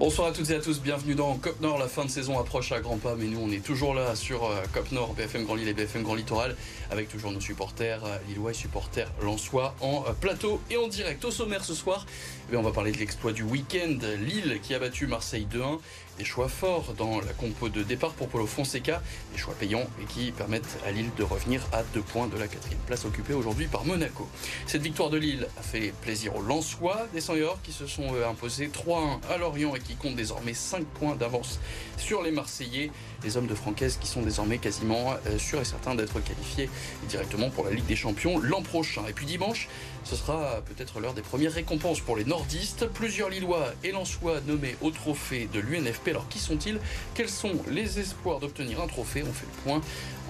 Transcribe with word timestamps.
Bonsoir 0.00 0.28
à 0.28 0.32
toutes 0.32 0.48
et 0.48 0.54
à 0.54 0.60
tous, 0.60 0.80
bienvenue 0.80 1.14
dans 1.14 1.34
Cop 1.34 1.60
Nord. 1.60 1.76
La 1.76 1.86
fin 1.86 2.06
de 2.06 2.10
saison 2.10 2.38
approche 2.38 2.72
à 2.72 2.80
grands 2.80 2.96
pas, 2.96 3.16
mais 3.16 3.26
nous 3.26 3.38
on 3.38 3.50
est 3.50 3.62
toujours 3.62 3.92
là 3.92 4.16
sur 4.16 4.46
euh, 4.46 4.62
Cop 4.72 4.90
Nord, 4.92 5.12
BFM 5.12 5.44
Grand 5.44 5.56
Lille 5.56 5.68
et 5.68 5.74
BFM 5.74 6.04
Grand 6.04 6.14
Littoral, 6.14 6.56
avec 6.90 7.10
toujours 7.10 7.32
nos 7.32 7.40
supporters 7.40 8.02
euh, 8.06 8.16
lillois 8.26 8.52
et 8.52 8.54
supporters 8.54 9.12
lensois 9.20 9.74
en 9.82 10.06
euh, 10.08 10.12
plateau 10.18 10.58
et 10.70 10.78
en 10.78 10.88
direct. 10.88 11.22
Au 11.26 11.30
sommaire 11.30 11.62
ce 11.62 11.74
soir, 11.74 12.06
eh 12.50 12.56
on 12.56 12.62
va 12.62 12.72
parler 12.72 12.92
de 12.92 12.96
l'exploit 12.96 13.32
du 13.32 13.42
week-end. 13.42 13.98
Lille 14.22 14.60
qui 14.62 14.72
a 14.74 14.78
battu 14.78 15.06
Marseille 15.06 15.46
2-1 15.52 15.80
des 16.20 16.26
choix 16.26 16.48
forts 16.48 16.92
dans 16.98 17.18
la 17.18 17.32
compo 17.32 17.70
de 17.70 17.82
départ 17.82 18.12
pour 18.12 18.28
Paulo 18.28 18.44
Fonseca, 18.44 19.00
des 19.32 19.38
choix 19.38 19.54
payants 19.54 19.86
et 20.02 20.04
qui 20.04 20.32
permettent 20.32 20.76
à 20.86 20.90
Lille 20.90 21.08
de 21.16 21.22
revenir 21.22 21.66
à 21.72 21.82
deux 21.94 22.02
points 22.02 22.26
de 22.26 22.36
la 22.36 22.46
quatrième 22.46 22.78
place 22.80 23.06
occupée 23.06 23.32
aujourd'hui 23.32 23.68
par 23.68 23.86
Monaco. 23.86 24.28
Cette 24.66 24.82
victoire 24.82 25.08
de 25.08 25.16
Lille 25.16 25.48
a 25.58 25.62
fait 25.62 25.94
plaisir 26.02 26.36
aux 26.36 26.42
Lensois, 26.42 27.06
des 27.14 27.22
Sanyors 27.22 27.58
qui 27.62 27.72
se 27.72 27.86
sont 27.86 28.14
euh, 28.14 28.28
imposés 28.28 28.68
3-1 28.68 29.20
à 29.30 29.38
Lorient 29.38 29.74
et 29.74 29.80
qui 29.80 29.94
comptent 29.94 30.16
désormais 30.16 30.52
5 30.52 30.84
points 30.84 31.16
d'avance 31.16 31.58
sur 31.96 32.22
les 32.22 32.32
Marseillais, 32.32 32.90
les 33.24 33.38
hommes 33.38 33.46
de 33.46 33.54
Francaise 33.54 33.96
qui 33.98 34.06
sont 34.06 34.20
désormais 34.20 34.58
quasiment 34.58 35.14
euh, 35.26 35.38
sûrs 35.38 35.62
et 35.62 35.64
certains 35.64 35.94
d'être 35.94 36.20
qualifiés 36.20 36.68
directement 37.08 37.48
pour 37.48 37.64
la 37.64 37.70
Ligue 37.70 37.86
des 37.86 37.96
Champions 37.96 38.38
l'an 38.38 38.60
prochain. 38.60 39.04
Et 39.08 39.14
puis 39.14 39.24
dimanche, 39.24 39.68
ce 40.04 40.16
sera 40.16 40.60
peut-être 40.66 41.00
l'heure 41.00 41.14
des 41.14 41.22
premières 41.22 41.52
récompenses 41.52 42.00
pour 42.00 42.16
les 42.16 42.24
nordistes. 42.26 42.86
Plusieurs 42.86 43.30
Lillois 43.30 43.72
et 43.84 43.92
Lensois 43.92 44.42
nommés 44.46 44.76
au 44.82 44.90
trophée 44.90 45.48
de 45.52 45.60
l'UNFP. 45.60 46.09
Alors 46.10 46.28
qui 46.28 46.38
sont-ils? 46.38 46.78
Quels 47.14 47.28
sont 47.28 47.52
les 47.68 47.98
espoirs 47.98 48.40
d'obtenir 48.40 48.80
un 48.80 48.86
trophée? 48.86 49.22
On 49.22 49.32
fait 49.32 49.46
le 49.46 49.62
point 49.62 49.80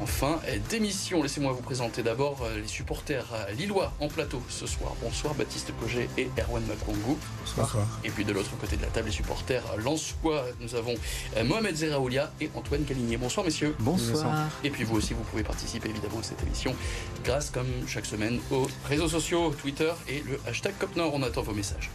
Enfin, 0.02 0.40
démission. 0.70 1.22
Laissez-moi 1.22 1.52
vous 1.52 1.60
présenter 1.60 2.02
d'abord 2.02 2.38
euh, 2.42 2.60
les 2.60 2.66
supporters 2.66 3.26
euh, 3.34 3.52
lillois 3.52 3.92
en 4.00 4.08
plateau 4.08 4.40
ce 4.48 4.66
soir. 4.66 4.94
Bonsoir 5.02 5.34
Baptiste 5.34 5.72
Coget 5.78 6.08
et 6.16 6.30
Erwan 6.38 6.64
Makwangu. 6.64 7.18
Bonsoir. 7.44 7.76
Et 8.02 8.08
puis 8.08 8.24
de 8.24 8.32
l'autre 8.32 8.56
côté 8.58 8.76
de 8.76 8.82
la 8.82 8.88
table, 8.88 9.08
les 9.08 9.12
supporters 9.12 9.62
lensois. 9.76 10.44
Nous 10.60 10.74
avons 10.74 10.94
euh, 11.36 11.44
Mohamed 11.44 11.76
Zeraoulia 11.76 12.32
et 12.40 12.50
Antoine 12.54 12.84
Caligné. 12.84 13.18
Bonsoir 13.18 13.44
messieurs. 13.44 13.76
Bonsoir. 13.78 14.48
Et 14.64 14.70
puis 14.70 14.84
vous 14.84 14.96
aussi, 14.96 15.12
vous 15.12 15.24
pouvez 15.24 15.42
participer 15.42 15.90
évidemment 15.90 16.20
à 16.20 16.22
cette 16.22 16.42
émission 16.42 16.74
grâce, 17.22 17.50
comme 17.50 17.68
chaque 17.86 18.06
semaine, 18.06 18.40
aux 18.50 18.68
réseaux 18.86 19.08
sociaux, 19.08 19.54
Twitter 19.60 19.92
et 20.08 20.22
le 20.26 20.40
hashtag 20.48 20.72
CopNord. 20.78 21.12
On 21.14 21.22
attend 21.22 21.42
vos 21.42 21.52
messages. 21.52 21.90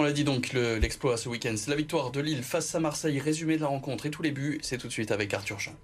On 0.00 0.02
l'a 0.02 0.12
dit 0.12 0.24
donc, 0.24 0.54
l'exploit 0.54 1.18
ce 1.18 1.28
week-end, 1.28 1.52
c'est 1.58 1.68
la 1.68 1.76
victoire 1.76 2.10
de 2.10 2.20
Lille 2.20 2.42
face 2.42 2.74
à 2.74 2.80
Marseille. 2.80 3.20
Résumé 3.20 3.56
de 3.56 3.60
la 3.60 3.66
rencontre 3.66 4.06
et 4.06 4.10
tous 4.10 4.22
les 4.22 4.30
buts, 4.30 4.58
c'est 4.62 4.78
tout 4.78 4.86
de 4.86 4.92
suite 4.92 5.10
avec 5.10 5.34
Arthur 5.34 5.60
Chan. 5.60 5.74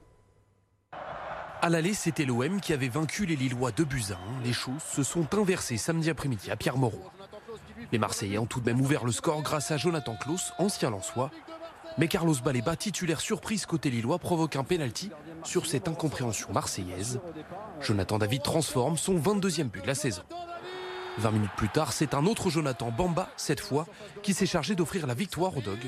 À 1.61 1.69
l'aller, 1.69 1.93
c'était 1.93 2.25
l'OM 2.25 2.63
qui 2.63 2.73
avait 2.73 2.89
vaincu 2.89 3.27
les 3.27 3.37
Lillois 3.37 3.73
de 3.73 3.85
Buzyn. 3.85 4.17
Les 4.43 4.55
choses 4.55 4.81
se 4.81 5.03
sont 5.03 5.27
inversées 5.35 5.77
samedi 5.77 6.09
après-midi 6.09 6.51
à 6.51 6.57
Pierre 6.57 6.79
Moreau. 6.79 7.05
Les 7.93 7.99
Marseillais 7.99 8.39
ont 8.39 8.47
tout 8.47 8.61
de 8.61 8.65
même 8.65 8.81
ouvert 8.81 9.05
le 9.05 9.13
score 9.13 9.43
grâce 9.43 9.71
à 9.71 9.77
Jonathan 9.77 10.17
Klaus, 10.17 10.55
ancien 10.59 10.89
Lançois. 10.89 11.31
Mais 11.99 12.09
Carlos 12.09 12.37
Baleba, 12.43 12.75
titulaire 12.75 13.21
surprise 13.21 13.67
côté 13.67 13.91
Lillois, 13.91 14.19
provoque 14.19 14.57
un 14.57 14.65
pénalty 14.65 15.11
sur 15.45 15.67
cette 15.67 15.89
incompréhension 15.89 16.51
marseillaise. 16.55 17.21
Jonathan 17.83 18.17
David 18.17 18.43
transforme 18.43 18.97
son 18.97 19.19
22e 19.19 19.65
but 19.65 19.83
de 19.83 19.87
la 19.87 19.95
saison. 19.95 20.23
20 21.19 21.31
minutes 21.31 21.51
plus 21.57 21.69
tard, 21.69 21.93
c'est 21.93 22.15
un 22.15 22.27
autre 22.27 22.51
Jonathan 22.51 22.91
Bamba, 22.91 23.29
cette 23.37 23.61
fois, 23.61 23.87
qui 24.23 24.35
s'est 24.35 24.47
chargé 24.47 24.75
d'offrir 24.75 25.07
la 25.07 25.15
victoire 25.15 25.57
aux 25.57 25.63
Dogs. 25.63 25.87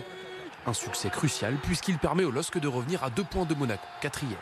Un 0.67 0.73
succès 0.73 1.11
crucial 1.11 1.57
puisqu'il 1.63 1.99
permet 1.99 2.25
au 2.25 2.31
LOSC 2.31 2.59
de 2.59 2.69
revenir 2.69 3.05
à 3.05 3.11
deux 3.11 3.25
points 3.25 3.45
de 3.45 3.55
Monaco, 3.55 3.85
quatrième. 4.01 4.39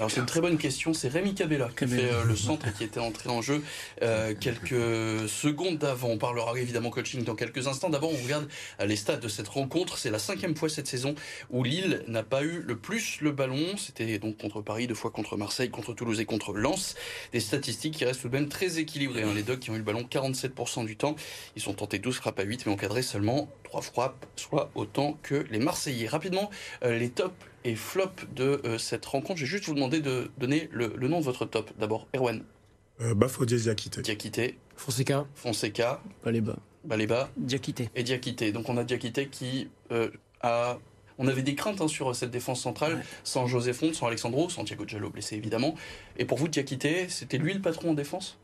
Alors 0.00 0.12
c'est 0.12 0.20
une 0.20 0.26
très 0.26 0.40
bonne 0.40 0.58
question. 0.58 0.94
C'est 0.94 1.08
Rémi 1.08 1.34
Cabella 1.34 1.70
qui 1.76 1.84
fait 1.88 2.12
euh, 2.12 2.22
le 2.22 2.36
centre 2.36 2.68
et 2.68 2.72
qui 2.72 2.84
était 2.84 3.00
entré 3.00 3.30
en 3.30 3.42
jeu 3.42 3.64
euh, 4.02 4.32
quelques 4.32 5.28
secondes 5.28 5.76
d'avant. 5.78 6.10
On 6.10 6.18
parlera 6.18 6.56
évidemment 6.56 6.90
coaching 6.90 7.24
dans 7.24 7.34
quelques 7.34 7.66
instants. 7.66 7.90
D'abord, 7.90 8.12
on 8.12 8.22
regarde 8.22 8.46
euh, 8.80 8.86
les 8.86 8.94
stats 8.94 9.16
de 9.16 9.26
cette 9.26 9.48
rencontre. 9.48 9.98
C'est 9.98 10.12
la 10.12 10.20
cinquième 10.20 10.54
fois 10.54 10.68
cette 10.68 10.86
saison 10.86 11.16
où 11.50 11.64
Lille 11.64 12.04
n'a 12.06 12.22
pas 12.22 12.44
eu 12.44 12.62
le 12.64 12.78
plus 12.78 13.20
le 13.22 13.32
ballon. 13.32 13.76
C'était 13.76 14.20
donc 14.20 14.38
contre 14.38 14.60
Paris, 14.60 14.86
deux 14.86 14.94
fois 14.94 15.10
contre 15.10 15.36
Marseille, 15.36 15.68
contre 15.68 15.94
Toulouse 15.94 16.20
et 16.20 16.26
contre 16.26 16.52
Lens. 16.52 16.94
Des 17.32 17.40
statistiques 17.40 17.94
qui 17.94 18.04
restent 18.04 18.22
tout 18.22 18.28
de 18.28 18.36
même 18.36 18.48
très 18.48 18.78
équilibrées. 18.78 19.24
Hein. 19.24 19.34
Les 19.34 19.42
Dogs 19.42 19.58
qui 19.58 19.70
ont 19.70 19.74
eu 19.74 19.78
le 19.78 19.82
ballon 19.82 20.06
47% 20.08 20.86
du 20.86 20.96
temps. 20.96 21.16
Ils 21.56 21.62
sont 21.62 21.74
tentés 21.74 21.98
12 21.98 22.14
frappes 22.14 22.38
à 22.38 22.44
8 22.44 22.66
mais 22.66 22.72
encadrés 22.72 23.02
seulement 23.02 23.50
3 23.64 23.82
frappes, 23.82 24.26
soit 24.36 24.70
autant 24.76 25.18
que 25.24 25.44
les 25.50 25.58
Marseillais. 25.58 26.06
Rapidement, 26.06 26.50
les 26.84 27.10
tops 27.10 27.34
et 27.68 27.76
flop 27.76 28.12
de 28.34 28.62
euh, 28.64 28.78
cette 28.78 29.04
rencontre. 29.04 29.38
Je 29.38 29.44
vais 29.44 29.50
juste 29.50 29.66
vous 29.66 29.74
demander 29.74 30.00
de 30.00 30.30
donner 30.38 30.70
le, 30.72 30.88
nom 31.08 31.20
de 31.20 31.24
votre 31.24 31.44
top. 31.44 31.70
D'abord, 31.78 32.08
Erwan. 32.14 32.42
Euh, 33.00 33.14
Bafodier 33.14 33.58
Diakité. 33.58 34.00
Diakité. 34.00 34.58
Fonseca. 34.76 35.26
Fonseca. 35.34 36.02
Baleba. 36.24 36.56
Baleba. 36.84 37.28
Diakité. 37.36 37.90
Et 37.94 38.02
Diakité. 38.02 38.52
Donc 38.52 38.68
on 38.68 38.76
a 38.78 38.84
Diakité 38.84 39.28
qui 39.28 39.68
euh, 39.92 40.10
a... 40.40 40.78
On 41.18 41.26
avait 41.26 41.42
des 41.42 41.56
craintes 41.56 41.80
hein, 41.80 41.88
sur 41.88 42.14
cette 42.14 42.30
défense 42.30 42.60
centrale, 42.60 43.04
sans 43.24 43.48
José 43.48 43.72
Font, 43.72 43.92
sans 43.92 44.06
Alexandro, 44.06 44.48
sans 44.48 44.62
Thiago 44.62 44.86
Giallo 44.86 45.10
blessé 45.10 45.34
évidemment. 45.34 45.74
Et 46.16 46.24
pour 46.24 46.38
vous, 46.38 46.46
Diakité, 46.46 47.08
c'était 47.08 47.38
lui 47.38 47.52
le 47.52 47.60
patron 47.60 47.90
en 47.90 47.94
défense? 47.94 48.38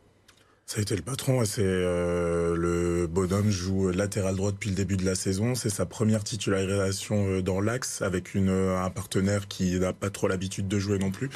Ça 0.67 0.79
a 0.79 0.83
été 0.83 0.97
le 0.97 1.03
patron. 1.03 1.45
C'est 1.45 1.63
euh, 1.63 2.57
le 2.57 3.07
bonhomme 3.07 3.51
joue 3.51 3.91
latéral 3.91 4.37
droit 4.37 4.51
depuis 4.51 4.71
le 4.71 4.77
début 4.77 4.97
de 4.97 5.05
la 5.05 5.15
saison. 5.15 5.55
C'est 5.55 5.71
sa 5.71 5.87
première 5.87 6.25
titularisation 6.25 7.27
euh, 7.29 7.43
dans 7.43 7.61
l'axe 7.61 8.03
avec 8.03 8.35
une, 8.35 8.49
euh, 8.49 8.83
un 8.83 8.91
partenaire 8.91 9.47
qui 9.47 9.79
n'a 9.79 9.93
pas 9.93 10.11
trop 10.11 10.29
l'habitude 10.29 10.67
de 10.69 10.79
jouer 10.79 10.99
non 10.99 11.11
plus. 11.11 11.29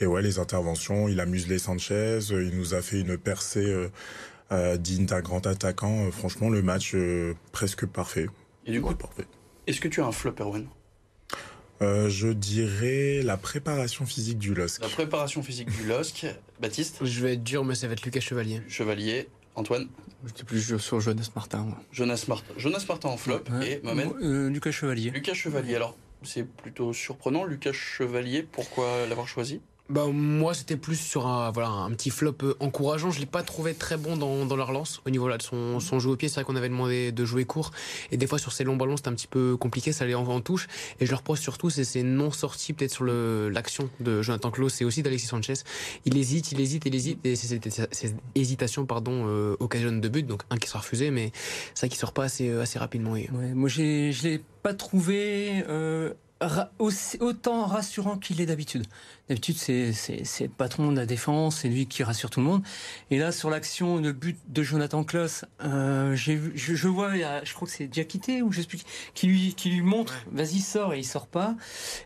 Et 0.00 0.06
ouais, 0.06 0.22
les 0.22 0.38
interventions, 0.38 1.08
il 1.08 1.20
a 1.20 1.26
muselé 1.26 1.58
Sanchez, 1.58 2.18
il 2.30 2.56
nous 2.56 2.74
a 2.74 2.82
fait 2.82 3.00
une 3.00 3.16
percée 3.16 3.88
digne 4.78 5.06
d'un 5.06 5.20
grand 5.20 5.46
attaquant. 5.46 6.10
franchement, 6.10 6.50
le 6.50 6.60
match 6.60 6.94
presque 7.52 7.86
parfait. 7.86 8.26
Et 8.66 8.72
du 8.72 8.82
coup, 8.82 8.94
parfait. 8.94 9.24
Est-ce 9.66 9.80
que 9.80 9.88
tu 9.88 10.02
as 10.02 10.06
un 10.06 10.12
flop, 10.12 10.34
Erwan? 10.40 10.66
Euh, 11.80 12.08
je 12.08 12.28
dirais 12.28 13.22
la 13.22 13.36
préparation 13.36 14.06
physique 14.06 14.38
du 14.38 14.54
LOSC. 14.54 14.80
La 14.82 14.88
préparation 14.88 15.42
physique 15.42 15.70
du 15.70 15.86
LOSC. 15.86 16.26
Baptiste 16.60 17.04
Je 17.04 17.20
vais 17.20 17.34
être 17.34 17.42
dur, 17.42 17.64
mais 17.64 17.74
ça 17.74 17.86
va 17.86 17.94
être 17.94 18.04
Lucas 18.04 18.20
Chevalier. 18.20 18.62
Chevalier. 18.68 19.28
Antoine 19.54 19.88
J'étais 20.24 20.44
plus 20.44 20.78
sur 20.78 21.00
Jonas 21.00 21.28
Martin. 21.34 21.66
Jonas 21.92 22.24
Martin. 22.28 22.54
Jonas 22.56 22.84
Martin 22.88 23.08
en 23.10 23.16
flop. 23.16 23.42
Et 23.62 23.80
Mohamed 23.82 24.12
euh, 24.22 24.48
Lucas 24.48 24.70
Chevalier. 24.70 25.10
Lucas 25.10 25.34
Chevalier. 25.34 25.74
Alors, 25.74 25.96
c'est 26.22 26.44
plutôt 26.44 26.92
surprenant. 26.92 27.44
Lucas 27.44 27.72
Chevalier, 27.72 28.42
pourquoi 28.42 29.06
l'avoir 29.08 29.28
choisi? 29.28 29.60
Bah, 29.92 30.06
moi, 30.10 30.54
c'était 30.54 30.76
plus 30.76 30.96
sur 30.96 31.26
un, 31.26 31.50
voilà, 31.50 31.68
un 31.68 31.90
petit 31.90 32.08
flop 32.08 32.36
euh, 32.42 32.54
encourageant. 32.60 33.10
Je 33.10 33.20
l'ai 33.20 33.26
pas 33.26 33.42
trouvé 33.42 33.74
très 33.74 33.98
bon 33.98 34.16
dans, 34.16 34.46
dans 34.46 34.56
la 34.56 34.64
relance 34.64 35.02
au 35.06 35.10
niveau 35.10 35.28
là, 35.28 35.36
de 35.36 35.42
son, 35.42 35.80
son 35.80 36.00
jeu 36.00 36.08
au 36.08 36.16
pied. 36.16 36.28
C'est 36.28 36.36
vrai 36.36 36.44
qu'on 36.44 36.56
avait 36.56 36.70
demandé 36.70 37.12
de 37.12 37.24
jouer 37.26 37.44
court. 37.44 37.72
Et 38.10 38.16
des 38.16 38.26
fois, 38.26 38.38
sur 38.38 38.52
ces 38.52 38.64
longs 38.64 38.76
ballons, 38.76 38.96
c'était 38.96 39.10
un 39.10 39.14
petit 39.14 39.26
peu 39.26 39.56
compliqué. 39.58 39.92
Ça 39.92 40.04
allait 40.04 40.14
en, 40.14 40.26
en 40.26 40.40
touche. 40.40 40.66
Et 40.98 41.04
je 41.04 41.10
le 41.10 41.16
reproche 41.16 41.40
surtout, 41.40 41.68
c'est 41.68 41.84
ces 41.84 42.02
non-sorties 42.02 42.72
peut-être 42.72 42.92
sur 42.92 43.04
l'action 43.04 43.90
de 44.00 44.22
Jonathan 44.22 44.50
Klaus 44.50 44.80
et 44.80 44.86
aussi 44.86 45.02
d'Alexis 45.02 45.26
Sanchez. 45.26 45.54
Il 46.06 46.16
hésite, 46.16 46.52
il 46.52 46.60
hésite, 46.60 46.86
il 46.86 46.94
hésite. 46.94 47.26
Et 47.26 47.36
ces, 47.36 47.60
hésitations 48.34 48.86
pardon, 48.86 49.26
euh, 49.26 49.56
occasionnent 49.60 50.00
deux 50.00 50.08
buts. 50.08 50.22
Donc 50.22 50.42
un 50.48 50.56
qui 50.56 50.68
sera 50.68 50.78
refusé, 50.78 51.10
mais 51.10 51.32
ça 51.74 51.88
qui 51.88 51.98
sort 51.98 52.12
pas 52.12 52.24
assez, 52.24 52.48
euh, 52.48 52.62
assez 52.62 52.78
rapidement. 52.78 53.12
Ouais, 53.12 53.28
moi, 53.30 53.68
je 53.68 54.22
l'ai 54.22 54.40
pas 54.62 54.72
trouvé. 54.72 55.62
Euh 55.68 56.14
autant 57.20 57.64
rassurant 57.66 58.16
qu'il 58.16 58.40
est 58.40 58.46
d'habitude. 58.46 58.84
D'habitude, 59.28 59.56
c'est 59.56 59.92
le 60.40 60.48
patron 60.48 60.92
de 60.92 60.96
la 60.96 61.06
défense, 61.06 61.60
c'est 61.60 61.68
lui 61.68 61.86
qui 61.86 62.02
rassure 62.02 62.30
tout 62.30 62.40
le 62.40 62.46
monde. 62.46 62.62
Et 63.10 63.18
là, 63.18 63.32
sur 63.32 63.50
l'action, 63.50 63.98
le 63.98 64.12
but 64.12 64.38
de 64.48 64.62
Jonathan 64.62 65.04
Kloss, 65.04 65.44
euh, 65.64 66.14
je, 66.14 66.32
je, 66.54 66.88
vois, 66.88 67.12
je 67.14 67.54
crois 67.54 67.66
que 67.66 67.74
c'est 67.74 67.86
Diakité 67.86 68.42
ou 68.42 68.52
j'explique, 68.52 68.84
qui 69.14 69.26
lui, 69.26 69.54
qui 69.54 69.70
lui 69.70 69.82
montre, 69.82 70.14
vas-y 70.32 70.60
sors 70.60 70.94
et 70.94 70.98
il 70.98 71.04
sort 71.04 71.26
pas. 71.26 71.54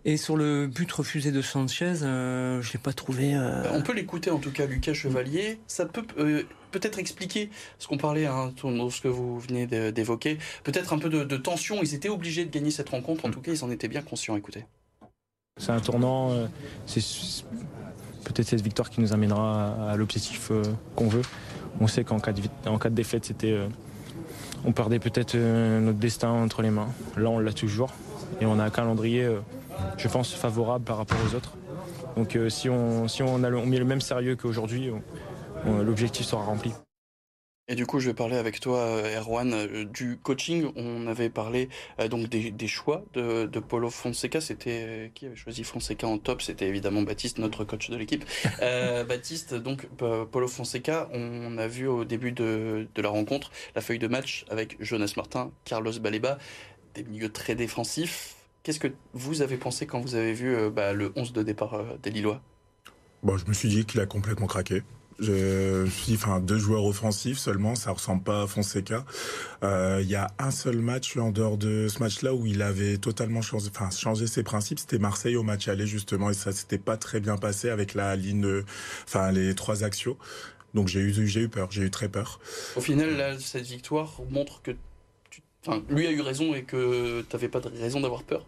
Et 0.05 0.17
sur 0.17 0.37
le 0.37 0.67
but 0.67 0.91
refusé 0.93 1.33
de 1.33 1.43
Sanchez, 1.43 2.03
euh, 2.03 2.61
je 2.63 2.73
l'ai 2.73 2.79
pas 2.79 2.93
trouvé. 2.93 3.35
Euh... 3.35 3.65
On 3.73 3.83
peut 3.83 3.95
l'écouter 3.95 4.31
en 4.31 4.39
tout 4.39 4.53
cas, 4.53 4.67
Lucas 4.67 4.95
Chevalier. 4.95 5.59
Ça 5.67 5.87
peut 5.87 6.05
euh, 6.19 6.43
peut-être 6.79 6.99
expliquer 6.99 7.51
ce 7.79 7.87
qu'on 7.87 7.97
parlait, 7.97 8.27
hein, 8.27 8.53
ce 8.57 9.01
que 9.01 9.09
vous 9.09 9.39
venez 9.41 9.67
d'évoquer, 9.67 10.39
peut-être 10.65 10.93
un 10.93 10.99
peu 10.99 11.09
de, 11.09 11.37
tension. 11.37 11.79
Ils 11.83 11.95
étaient 11.95 12.09
obligés 12.09 12.45
de 12.45 12.51
gagner 12.51 12.71
cette 12.71 12.91
rencontre. 12.91 13.25
En 13.25 13.29
mm. 13.29 13.33
tout 13.33 13.41
cas, 13.41 13.53
ils 13.53 13.65
en 13.65 13.71
étaient 13.71 13.89
bien 13.89 14.03
conscients. 14.03 14.37
Écoutez. 14.37 14.65
C'est 15.59 15.73
un 15.73 15.81
tournant. 15.81 16.33
Euh, 16.33 16.47
c'est 16.87 17.01
peut-être 18.25 18.49
cette 18.49 18.61
victoire 18.61 18.91
qui 18.91 19.01
nous 19.01 19.13
amènera 19.13 19.91
à 19.91 19.97
l'objectif 19.97 20.51
euh, 20.51 20.63
qu'on 20.95 21.09
veut. 21.09 21.23
On 21.81 21.87
sait 21.87 22.05
qu'en 22.05 22.19
cas, 22.19 22.33
de, 22.33 22.89
défaite, 22.89 23.25
c'était, 23.25 23.53
euh, 23.53 23.69
on 24.65 24.73
perdait 24.73 24.99
peut-être 24.99 25.37
notre 25.37 25.99
destin 25.99 26.31
entre 26.31 26.63
les 26.63 26.71
mains. 26.71 26.89
Là, 27.17 27.31
on 27.31 27.39
l'a 27.39 27.53
toujours. 27.53 27.93
Et 28.41 28.47
on 28.47 28.59
a 28.59 28.65
un 28.65 28.71
calendrier, 28.71 29.31
je 29.97 30.09
pense, 30.09 30.35
favorable 30.35 30.85
par 30.85 30.97
rapport 30.99 31.19
aux 31.27 31.35
autres. 31.35 31.53
Donc 32.17 32.39
si 32.49 32.69
on, 32.69 33.09
si 33.09 33.23
on, 33.23 33.45
a 33.45 33.51
on 33.51 33.67
met 33.67 33.79
le 33.79 33.85
même 33.85 34.01
sérieux 34.01 34.37
qu'aujourd'hui, 34.37 34.91
l'objectif 35.65 36.27
sera 36.27 36.43
rempli. 36.43 36.73
Et 37.69 37.75
du 37.75 37.85
coup, 37.85 37.99
je 37.99 38.07
vais 38.07 38.15
parler 38.15 38.37
avec 38.37 38.61
toi, 38.61 38.79
euh, 38.79 39.19
Erwan, 39.19 39.53
euh, 39.53 39.85
du 39.85 40.19
coaching. 40.19 40.71
On 40.77 41.09
avait 41.09 41.31
parlé 41.31 41.69
euh, 41.99 42.07
donc 42.07 42.29
des, 42.29 42.53
des, 42.53 42.69
choix 42.69 43.05
de, 43.13 43.47
de 43.47 43.59
Paulo 43.59 43.91
Fonseca. 43.91 44.41
C'était 44.41 45.11
qui 45.17 45.27
avait 45.27 45.35
choisi 45.35 45.65
Fonseca 45.65 46.07
en 46.07 46.19
top? 46.19 46.43
C'était 46.43 46.69
évidemment 46.69 47.03
Baptiste, 47.03 47.39
notre 47.39 47.65
coach 47.65 47.91
de 47.91 47.97
l'équipe. 47.97 48.25
euh, 48.63 49.03
Baptiste, 49.03 49.55
donc 49.55 49.89
Paulo 49.97 50.47
Fonseca, 50.47 51.09
on 51.13 51.59
a 51.59 51.67
vu 51.67 51.89
au 51.89 52.05
début 52.05 52.31
de, 52.31 52.87
de, 52.95 53.03
la 53.03 53.09
rencontre 53.09 53.51
la 53.75 53.81
feuille 53.83 53.99
de 53.99 54.07
match 54.07 54.45
avec 54.49 54.77
Jonas 54.79 55.15
Martin, 55.17 55.51
Carlos 55.65 55.99
Baleba, 55.99 56.39
des 56.95 57.03
milieux 57.03 57.33
très 57.33 57.57
défensifs. 57.57 58.37
Qu'est-ce 58.63 58.79
que 58.79 58.93
vous 59.13 59.43
avez 59.43 59.57
pensé 59.57 59.87
quand 59.87 60.01
vous 60.01 60.15
avez 60.15 60.35
vu 60.35 60.71
bah, 60.71 60.93
le 60.93 61.13
11 61.17 61.33
de 61.33 61.43
départ 61.43 61.83
des 62.01 62.11
Lillois? 62.11 62.41
Bon, 63.25 63.37
Je 63.37 63.47
me 63.47 63.53
suis 63.53 63.69
dit 63.69 63.85
qu'il 63.85 64.01
a 64.01 64.07
complètement 64.07 64.47
craqué. 64.47 64.83
Je, 65.19 65.87
suis, 65.87 66.15
enfin, 66.15 66.41
deux 66.41 66.59
joueurs 66.59 66.85
offensifs 66.85 67.39
seulement, 67.39 67.75
ça 67.75 67.93
ressemble 67.93 68.23
pas 68.23 68.43
à 68.43 68.47
Fonseca. 68.47 69.05
Euh, 69.63 70.01
il 70.03 70.09
y 70.09 70.15
a 70.15 70.31
un 70.39 70.51
seul 70.51 70.79
match 70.79 71.17
en 71.17 71.31
dehors 71.31 71.57
de 71.57 71.89
ce 71.89 72.01
match-là 72.01 72.35
où 72.35 72.45
il 72.47 72.61
avait 72.61 72.99
totalement 72.99 73.41
changé, 73.41 73.71
enfin, 73.71 73.91
changé 73.91 74.27
ses 74.27 74.43
principes. 74.43 74.79
C'était 74.79 74.99
Marseille 74.99 75.37
au 75.37 75.43
match 75.43 75.69
aller 75.69 75.87
justement, 75.87 76.31
et 76.31 76.35
ça 76.35 76.53
s'était 76.53 76.79
pas 76.79 76.97
très 76.97 77.21
bien 77.21 77.39
passé 77.39 77.71
avec 77.71 77.95
la 77.95 78.15
ligne, 78.15 78.63
enfin, 79.05 79.33
les 79.33 79.55
trois 79.55 79.85
axios. 79.85 80.19
Donc 80.75 80.89
j'ai 80.89 81.01
eu, 81.01 81.27
j'ai 81.27 81.41
eu 81.41 81.49
peur, 81.49 81.69
j'ai 81.71 81.85
eu 81.85 81.91
très 81.91 82.11
peur. 82.11 82.39
Au 82.77 82.83
final, 82.83 83.17
là, 83.17 83.39
cette 83.39 83.67
victoire 83.67 84.21
montre 84.31 84.61
que, 84.61 84.73
tu, 85.31 85.41
lui 85.89 86.07
a 86.07 86.11
eu 86.11 86.21
raison 86.21 86.55
et 86.55 86.63
que 86.63 87.23
tu 87.23 87.27
n'avais 87.35 87.49
pas 87.49 87.61
de 87.61 87.69
raison 87.69 88.01
d'avoir 88.01 88.23
peur. 88.23 88.45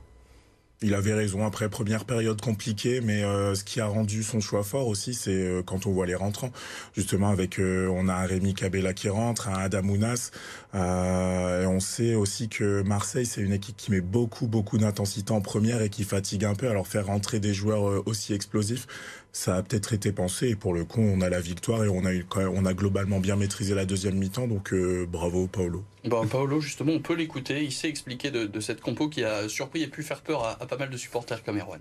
Il 0.81 0.95
avait 0.95 1.13
raison. 1.13 1.45
Après, 1.45 1.69
première 1.69 2.05
période 2.05 2.41
compliquée, 2.41 3.01
mais 3.01 3.25
euh, 3.25 3.57
ce 3.57 3.65
qui 3.65 3.81
a 3.81 3.87
rendu 3.87 4.23
son 4.23 4.39
choix 4.41 4.63
fort 4.63 4.87
aussi, 4.87 5.13
c'est 5.13 5.33
euh, 5.33 5.61
quand 5.61 5.87
on 5.87 5.91
voit 5.91 6.07
les 6.07 6.15
rentrants. 6.15 6.53
Justement, 6.97 7.31
avec 7.31 7.59
euh, 7.59 7.89
on 7.93 8.07
a 8.07 8.15
un 8.15 8.27
Rémi 8.27 8.55
Cabella 8.55 8.95
qui 8.95 9.09
rentre, 9.09 9.49
un 9.49 9.59
Adamounas. 9.59 10.31
et 10.75 11.67
on 11.67 11.81
sait 11.81 12.15
aussi 12.15 12.49
que 12.49 12.83
Marseille, 12.83 13.27
c'est 13.27 13.41
une 13.41 13.53
équipe 13.53 13.77
qui 13.77 13.91
met 13.91 14.01
beaucoup, 14.01 14.47
beaucoup 14.47 14.79
d'intensité 14.79 15.33
en 15.33 15.41
première 15.41 15.83
et 15.83 15.91
qui 15.91 16.05
fatigue 16.05 16.45
un 16.45 16.55
peu. 16.55 16.69
Alors 16.69 16.87
faire 16.87 17.07
rentrer 17.07 17.41
des 17.41 17.55
joueurs 17.55 18.07
aussi 18.07 18.33
explosifs, 18.33 18.87
ça 19.33 19.57
a 19.57 19.63
peut-être 19.63 19.93
été 19.93 20.13
pensé. 20.13 20.49
Et 20.49 20.57
pour 20.57 20.75
le 20.75 20.85
coup, 20.85 21.01
on 21.01 21.21
a 21.21 21.29
la 21.29 21.41
victoire 21.41 21.85
et 21.85 21.89
on 21.89 22.05
a 22.05 22.13
eu, 22.13 22.27
on 22.37 22.65
a 22.65 22.75
globalement 22.75 23.21
bien 23.21 23.37
maîtrisé 23.37 23.75
la 23.75 23.85
deuxième 23.85 24.17
mi-temps. 24.17 24.47
Donc 24.47 24.75
bravo, 25.09 25.47
Paolo. 25.47 25.85
Bon, 26.05 26.27
Paolo, 26.27 26.61
justement, 26.61 26.93
on 26.93 27.01
peut 27.01 27.15
l'écouter. 27.15 27.63
Il 27.65 27.73
sait 27.73 27.89
expliquer 27.89 28.31
de, 28.31 28.47
de, 28.47 28.61
cette 28.61 28.81
compo 28.81 29.09
qui 29.09 29.25
a 29.25 29.49
surpris 29.49 29.83
et 29.83 29.89
pu 29.89 30.03
faire 30.03 30.23
peur 30.23 30.45
à, 30.45 30.63
à 30.63 30.67
pas 30.67 30.77
mal 30.77 30.91
de 30.91 30.97
supporters 30.97 31.45
comme 31.45 31.59
Erwan. 31.59 31.81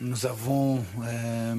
Nous 0.00 0.26
avons 0.26 0.84
euh, 1.04 1.56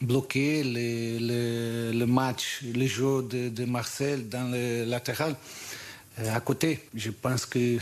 bloqué 0.00 0.64
le, 0.64 1.18
le, 1.20 1.92
le, 1.96 2.06
match, 2.06 2.64
le 2.64 2.86
jeu 2.86 3.22
de, 3.22 3.48
de, 3.48 3.64
Marcel 3.64 4.28
dans 4.28 4.50
le 4.50 4.84
latéral 4.84 5.36
euh, 6.18 6.34
à 6.34 6.40
côté. 6.40 6.80
Je 6.94 7.10
pense 7.10 7.46
que 7.46 7.78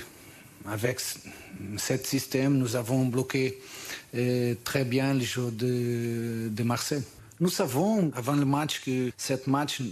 avec 0.67 1.00
ce 1.00 1.97
système, 2.02 2.59
nous 2.59 2.76
avons 2.76 3.06
bloqué 3.06 3.59
euh, 3.59 3.86
très 4.64 4.85
bien 4.85 5.14
le 5.14 5.20
jeu 5.20 5.50
de, 5.50 6.49
de 6.50 6.62
Marcel. 6.62 7.03
Nous 7.38 7.50
savons 7.50 8.11
avant 8.14 8.35
le 8.35 8.47
match 8.47 8.81
que 8.81 9.11
ce 9.19 9.35
match 9.47 9.82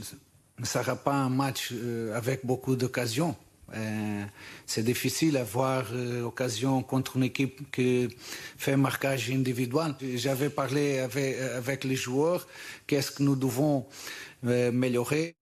ne 0.59 0.65
sera 0.65 0.97
pas 0.97 1.15
un 1.15 1.29
match 1.29 1.71
euh, 1.73 2.17
avec 2.17 2.47
beaucoup 2.47 2.75
d'occasions. 2.75 3.37
Euh, 3.75 4.25
c'est 4.67 4.83
difficile 4.83 5.33
d'avoir 5.33 5.85
euh, 5.93 6.23
occasion 6.23 6.83
contre 6.83 7.17
une 7.17 7.25
équipe 7.25 7.71
qui 7.71 8.09
fait 8.57 8.77
marquage 8.77 9.31
individuel. 9.31 9.95
J'avais 10.15 10.49
parlé 10.49 11.01
avec, 11.01 11.39
avec 11.39 11.85
les 11.85 11.97
joueurs, 11.97 12.47
qu'est-ce 12.87 13.11
que 13.11 13.23
nous 13.23 13.37
devons 13.37 13.87
améliorer. 14.43 15.35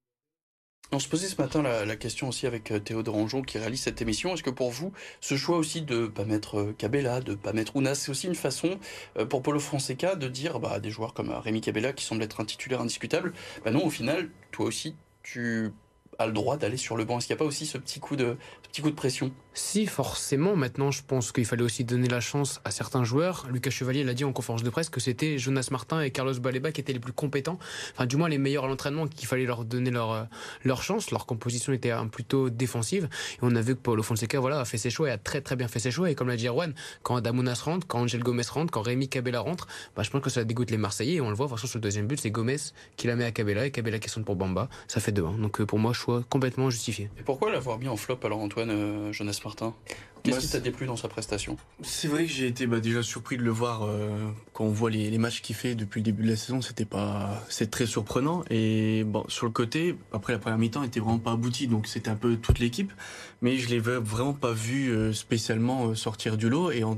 On 0.95 0.99
se 0.99 1.09
posait 1.09 1.27
ce 1.27 1.41
matin 1.41 1.63
la, 1.63 1.97
question 1.97 2.29
aussi 2.29 2.47
avec 2.47 2.71
euh, 2.71 2.79
Théo 2.79 3.03
Rangeon 3.07 3.41
qui 3.41 3.57
réalise 3.57 3.81
cette 3.81 4.03
émission. 4.03 4.35
Est-ce 4.35 4.43
que 4.43 4.51
pour 4.51 4.71
vous, 4.71 4.93
ce 5.23 5.39
choix 5.39 5.57
aussi 5.57 5.81
de 5.81 6.07
pas 6.07 6.27
mettre 6.27 6.59
euh, 6.59 6.75
Cabella, 6.77 7.21
de 7.21 7.35
pas 7.35 7.55
mettre 7.55 7.77
Ounas, 7.77 7.95
c'est 7.95 8.11
aussi 8.11 8.27
une 8.27 8.35
façon 8.35 8.79
euh, 9.17 9.25
pour 9.25 9.41
Paulo 9.41 9.59
Fonseca 9.59 10.17
de 10.17 10.29
dire 10.29 10.61
bah, 10.61 10.81
des 10.81 10.91
joueurs 10.91 11.15
comme 11.15 11.31
Rémi 11.31 11.63
Cabella 11.63 11.95
qui 11.95 12.05
semble 12.05 12.23
être 12.23 12.41
un 12.41 12.45
titulaire 12.45 12.83
indiscutable, 12.83 13.33
bah 13.65 13.71
non, 13.71 13.87
au 13.87 13.89
final, 13.89 14.29
toi 14.51 14.67
aussi, 14.67 14.95
tu 15.23 15.73
a 16.19 16.27
le 16.27 16.33
droit 16.33 16.57
d'aller 16.59 16.77
sur 16.77 16.97
le 16.97 17.05
banc 17.05 17.19
Est-ce 17.19 17.27
qu'il 17.27 17.35
n'y 17.35 17.39
a 17.39 17.43
pas 17.43 17.47
aussi 17.47 17.67
ce 17.67 17.79
petit 17.79 18.01
coup 18.01 18.17
de, 18.17 18.37
petit 18.73 18.81
coup 18.81 18.91
de 18.91 18.97
pression 18.97 19.31
Si, 19.53 19.85
forcément. 19.85 20.57
Maintenant, 20.57 20.91
je 20.91 21.03
pense 21.07 21.31
qu'il 21.31 21.45
fallait 21.45 21.63
aussi 21.63 21.85
donner 21.85 22.09
la 22.09 22.21
chance 22.21 22.63
à 22.65 22.71
certains 22.71 23.05
joueurs. 23.05 23.47
Lucas 23.51 23.69
Chevalier 23.69 24.03
l'a 24.03 24.15
dit 24.15 24.25
en 24.25 24.33
conférence 24.33 24.63
de 24.63 24.71
presse 24.71 24.89
que 24.89 24.99
c'était 24.99 25.37
Jonas 25.37 25.69
Martin 25.71 26.01
et 26.01 26.11
Carlos 26.11 26.41
Baleba 26.41 26.73
qui 26.73 26.81
étaient 26.81 26.95
les 26.95 26.99
plus 26.99 27.13
compétents, 27.13 27.59
enfin 27.93 28.07
du 28.07 28.17
moins 28.17 28.31
les 28.31 28.39
meilleurs 28.39 28.65
à 28.65 28.69
l'entraînement, 28.69 29.07
qu'il 29.07 29.29
fallait 29.29 29.45
leur 29.45 29.67
donner 29.67 29.91
leur, 29.91 30.27
leur 30.65 30.83
chance. 30.83 31.11
Leur 31.11 31.27
composition 31.27 31.75
était 31.75 31.93
plutôt 32.11 32.49
défensive. 32.49 33.11
Et 33.35 33.39
on 33.43 33.55
a 33.55 33.61
vu 33.61 33.75
que 33.75 33.81
Paulo 33.81 34.03
Fonseca 34.03 34.41
voilà, 34.41 34.61
a 34.61 34.65
fait 34.65 34.79
ses 34.79 34.89
choix 34.89 35.11
et 35.11 35.13
a 35.13 35.19
très 35.19 35.43
très 35.43 35.55
bien 35.55 35.69
fait 35.69 35.79
ses 35.79 35.91
choix. 35.91 36.11
Et 36.11 36.15
comme 36.15 36.29
l'a 36.29 36.37
dit 36.37 36.47
Erwan, 36.47 36.73
quand 37.03 37.17
Adamounas 37.17 37.61
rentre, 37.63 37.87
quand 37.87 38.01
Angel 38.01 38.23
Gomez 38.23 38.45
rentre, 38.51 38.73
quand 38.73 38.81
Rémi 38.81 39.11
Cabella 39.11 39.41
rentre, 39.41 39.67
bah, 39.95 40.03
je 40.03 40.09
pense 40.09 40.23
que 40.23 40.31
ça 40.31 40.45
dégoûte 40.45 40.71
les 40.71 40.79
Marseillais. 40.79 41.17
Et 41.17 41.21
on 41.21 41.29
le 41.29 41.37
voit, 41.37 41.45
de 41.45 41.51
toute 41.51 41.59
façon, 41.59 41.69
sur 41.69 41.77
le 41.77 41.83
deuxième 41.83 42.07
but, 42.07 42.19
c'est 42.19 42.31
Gomez 42.31 42.57
qui 42.97 43.07
la 43.07 43.17
met 43.17 43.27
à 43.27 43.33
Cabella 43.33 43.67
et 43.67 43.71
Cabella 43.71 43.99
qui 43.99 44.09
sonne 44.09 44.25
pour 44.25 44.37
Bamba. 44.37 44.71
Ça 44.89 45.01
fait 45.01 45.13
deux. 45.13 45.27
Hein. 45.27 45.37
Donc 45.39 45.63
pour 45.63 45.79
moi, 45.79 45.93
choix 45.93 46.25
complètement 46.31 46.71
justifié. 46.71 47.11
Et 47.19 47.23
pourquoi 47.23 47.53
l'avoir 47.53 47.79
mis 47.79 47.89
en 47.89 47.99
flop 47.99 48.19
alors 48.25 48.41
Antoine? 48.41 48.62
Euh, 48.71 49.13
Jonas 49.13 49.41
Martin 49.45 49.75
Qu'est-ce 50.23 50.37
bah, 50.37 50.43
qui 50.43 50.49
t'a 50.51 50.61
déplu 50.61 50.87
dans 50.87 50.97
sa 50.97 51.09
prestation? 51.09 51.57
C'est 51.83 52.07
vrai 52.07 52.27
que 52.27 52.31
j'ai 52.31 52.47
été 52.47 52.67
bah, 52.67 52.79
déjà 52.79 53.03
surpris 53.03 53.37
de 53.37 53.43
le 53.43 53.51
voir 53.51 53.83
euh, 53.83 54.09
quand 54.53 54.65
on 54.65 54.71
voit 54.71 54.91
les, 54.91 55.11
les 55.11 55.19
matchs 55.19 55.43
qu'il 55.43 55.57
fait 55.57 55.75
depuis 55.75 55.99
le 55.99 56.05
début 56.05 56.23
de 56.23 56.29
la 56.29 56.37
saison. 56.37 56.61
C'était 56.61 56.85
pas, 56.85 57.43
c'est 57.49 57.71
très 57.71 57.87
surprenant. 57.87 58.45
Et 58.49 59.03
bon, 59.05 59.25
sur 59.29 59.47
le 59.47 59.53
côté, 59.53 59.97
après 60.13 60.33
la 60.33 60.39
première 60.39 60.59
mi-temps, 60.59 60.85
était 60.85 61.01
vraiment 61.01 61.19
pas 61.19 61.33
abouti, 61.33 61.67
donc 61.67 61.89
c'était 61.89 62.11
un 62.11 62.17
peu 62.17 62.37
toute 62.37 62.61
l'équipe. 62.61 62.93
Mais 63.41 63.59
je 63.59 63.69
l'ai 63.69 63.81
vraiment 63.81 64.35
pas 64.35 64.53
vu 64.53 64.91
euh, 64.91 65.13
spécialement 65.13 65.95
sortir 65.97 66.37
du 66.37 66.49
lot. 66.49 66.71
Et 66.71 66.85
en... 66.85 66.97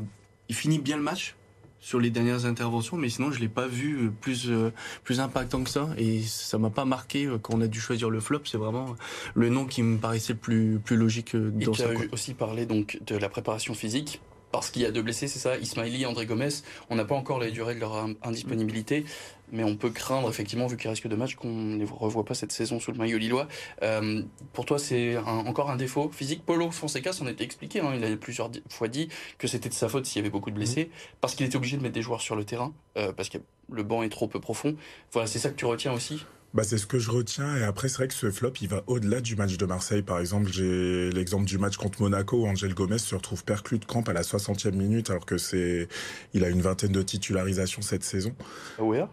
il 0.50 0.54
finit 0.54 0.78
bien 0.78 0.96
le 0.96 1.02
match 1.02 1.34
sur 1.84 2.00
les 2.00 2.08
dernières 2.08 2.46
interventions, 2.46 2.96
mais 2.96 3.10
sinon 3.10 3.30
je 3.30 3.38
l'ai 3.40 3.48
pas 3.48 3.66
vu 3.66 4.10
plus 4.10 4.48
euh, 4.48 4.72
plus 5.04 5.20
impactant 5.20 5.62
que 5.62 5.68
ça. 5.68 5.90
Et 5.98 6.22
ça 6.22 6.56
m'a 6.56 6.70
pas 6.70 6.86
marqué 6.86 7.26
euh, 7.26 7.36
quand 7.36 7.54
on 7.54 7.60
a 7.60 7.66
dû 7.66 7.78
choisir 7.78 8.08
le 8.08 8.20
flop. 8.20 8.40
C'est 8.46 8.56
vraiment 8.56 8.96
le 9.34 9.50
nom 9.50 9.66
qui 9.66 9.82
me 9.82 9.98
paraissait 9.98 10.34
plus 10.34 10.80
plus 10.82 10.96
logique 10.96 11.34
euh, 11.34 11.50
dans 11.50 11.72
et 11.72 11.76
tu 11.76 11.82
as 11.82 11.90
aussi 12.10 12.32
parlé 12.32 12.64
donc 12.64 12.98
de 13.06 13.16
la 13.16 13.28
préparation 13.28 13.74
physique. 13.74 14.22
Parce 14.50 14.70
qu'il 14.70 14.82
y 14.82 14.86
a 14.86 14.92
deux 14.92 15.02
blessés, 15.02 15.26
c'est 15.26 15.40
ça, 15.40 15.58
Ismaili, 15.58 16.06
André 16.06 16.26
Gomez. 16.26 16.48
On 16.88 16.94
n'a 16.94 17.04
pas 17.04 17.16
encore 17.16 17.40
les 17.40 17.50
durées 17.50 17.74
de 17.74 17.80
leur 17.80 18.08
indisponibilité, 18.22 19.04
mais 19.54 19.62
on 19.62 19.76
peut 19.76 19.90
craindre, 19.90 20.28
effectivement, 20.28 20.66
vu 20.66 20.76
qu'il 20.76 20.90
risque 20.90 21.06
de 21.06 21.14
match, 21.14 21.36
qu'on 21.36 21.48
ne 21.48 21.78
les 21.78 21.84
revoit 21.84 22.24
pas 22.24 22.34
cette 22.34 22.50
saison 22.50 22.80
sous 22.80 22.90
le 22.90 22.98
maillot 22.98 23.18
lillois. 23.18 23.46
Euh, 23.82 24.22
pour 24.52 24.66
toi, 24.66 24.78
c'est 24.78 25.16
encore 25.16 25.70
un 25.70 25.76
défaut 25.76 26.10
physique? 26.12 26.44
Polo 26.44 26.70
Fonseca 26.72 27.12
s'en 27.12 27.26
était 27.28 27.44
expliqué. 27.44 27.80
Hein, 27.80 27.92
il 27.96 28.04
a 28.04 28.16
plusieurs 28.16 28.50
fois 28.68 28.88
dit 28.88 29.08
que 29.38 29.46
c'était 29.46 29.68
de 29.68 29.74
sa 29.74 29.88
faute 29.88 30.06
s'il 30.06 30.20
y 30.20 30.22
avait 30.22 30.30
beaucoup 30.30 30.50
de 30.50 30.56
blessés, 30.56 30.90
parce 31.20 31.36
qu'il 31.36 31.46
était 31.46 31.56
obligé 31.56 31.76
de 31.76 31.82
mettre 31.82 31.94
des 31.94 32.02
joueurs 32.02 32.20
sur 32.20 32.34
le 32.34 32.44
terrain, 32.44 32.74
euh, 32.98 33.12
parce 33.12 33.28
que 33.28 33.38
le 33.70 33.82
banc 33.84 34.02
est 34.02 34.08
trop 34.08 34.26
peu 34.26 34.40
profond. 34.40 34.74
Voilà, 35.12 35.28
c'est 35.28 35.38
ça 35.38 35.50
que 35.50 35.56
tu 35.56 35.66
retiens 35.66 35.92
aussi? 35.92 36.24
Bah, 36.52 36.62
c'est 36.62 36.78
ce 36.78 36.86
que 36.86 36.98
je 37.00 37.10
retiens. 37.10 37.56
Et 37.56 37.64
après, 37.64 37.88
c'est 37.88 37.96
vrai 37.98 38.08
que 38.08 38.14
ce 38.14 38.30
flop, 38.30 38.52
il 38.60 38.68
va 38.68 38.82
au-delà 38.86 39.20
du 39.20 39.34
match 39.34 39.56
de 39.56 39.66
Marseille. 39.66 40.02
Par 40.02 40.20
exemple, 40.20 40.50
j'ai 40.52 41.10
l'exemple 41.10 41.44
du 41.44 41.58
match 41.58 41.76
contre 41.76 42.00
Monaco 42.00 42.38
où 42.38 42.46
Angel 42.46 42.74
Gomez 42.74 42.98
se 42.98 43.14
retrouve 43.14 43.44
perclus 43.44 43.78
de 43.78 43.84
crampe 43.84 44.08
à 44.08 44.12
la 44.12 44.22
60e 44.22 44.72
minute, 44.72 45.10
alors 45.10 45.26
que 45.26 45.36
c'est, 45.36 45.88
il 46.32 46.44
a 46.44 46.48
une 46.48 46.62
vingtaine 46.62 46.92
de 46.92 47.02
titularisations 47.02 47.82
cette 47.82 48.04
saison. 48.04 48.34
Ouais? 48.78 49.04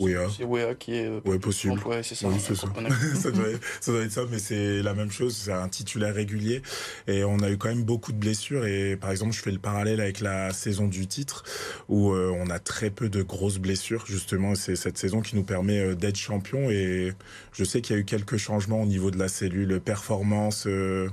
Wea. 0.00 0.28
C'est 0.34 0.44
Wea 0.44 0.74
qui 0.74 0.94
est. 0.94 1.08
Ouais, 1.26 1.38
possible. 1.38 1.78
Ouais, 1.84 2.02
c'est 2.02 2.14
ça. 2.14 2.28
Oui, 2.28 2.36
c'est 2.38 2.54
ça. 2.54 2.68
ça, 3.14 3.30
doit 3.30 3.48
être, 3.48 3.60
ça 3.80 3.92
doit 3.92 4.02
être 4.02 4.12
ça, 4.12 4.22
mais 4.30 4.38
c'est 4.38 4.82
la 4.82 4.94
même 4.94 5.10
chose. 5.10 5.36
C'est 5.36 5.52
un 5.52 5.68
titulaire 5.68 6.14
régulier. 6.14 6.62
Et 7.06 7.22
on 7.24 7.38
a 7.40 7.50
eu 7.50 7.58
quand 7.58 7.68
même 7.68 7.84
beaucoup 7.84 8.12
de 8.12 8.16
blessures. 8.16 8.66
Et 8.66 8.96
par 8.96 9.10
exemple, 9.10 9.32
je 9.32 9.40
fais 9.40 9.50
le 9.50 9.58
parallèle 9.58 10.00
avec 10.00 10.20
la 10.20 10.52
saison 10.52 10.88
du 10.88 11.06
titre, 11.06 11.44
où 11.88 12.12
euh, 12.12 12.32
on 12.34 12.48
a 12.50 12.58
très 12.58 12.90
peu 12.90 13.08
de 13.08 13.22
grosses 13.22 13.58
blessures. 13.58 14.06
Justement, 14.06 14.54
c'est 14.54 14.76
cette 14.76 14.98
saison 14.98 15.20
qui 15.20 15.36
nous 15.36 15.44
permet 15.44 15.80
euh, 15.80 15.94
d'être 15.94 16.16
champion. 16.16 16.70
Et 16.70 17.12
je 17.52 17.64
sais 17.64 17.82
qu'il 17.82 17.94
y 17.94 17.98
a 17.98 18.00
eu 18.00 18.04
quelques 18.04 18.38
changements 18.38 18.82
au 18.82 18.86
niveau 18.86 19.10
de 19.10 19.18
la 19.18 19.28
cellule 19.28 19.80
performance, 19.80 20.66
euh, 20.66 21.08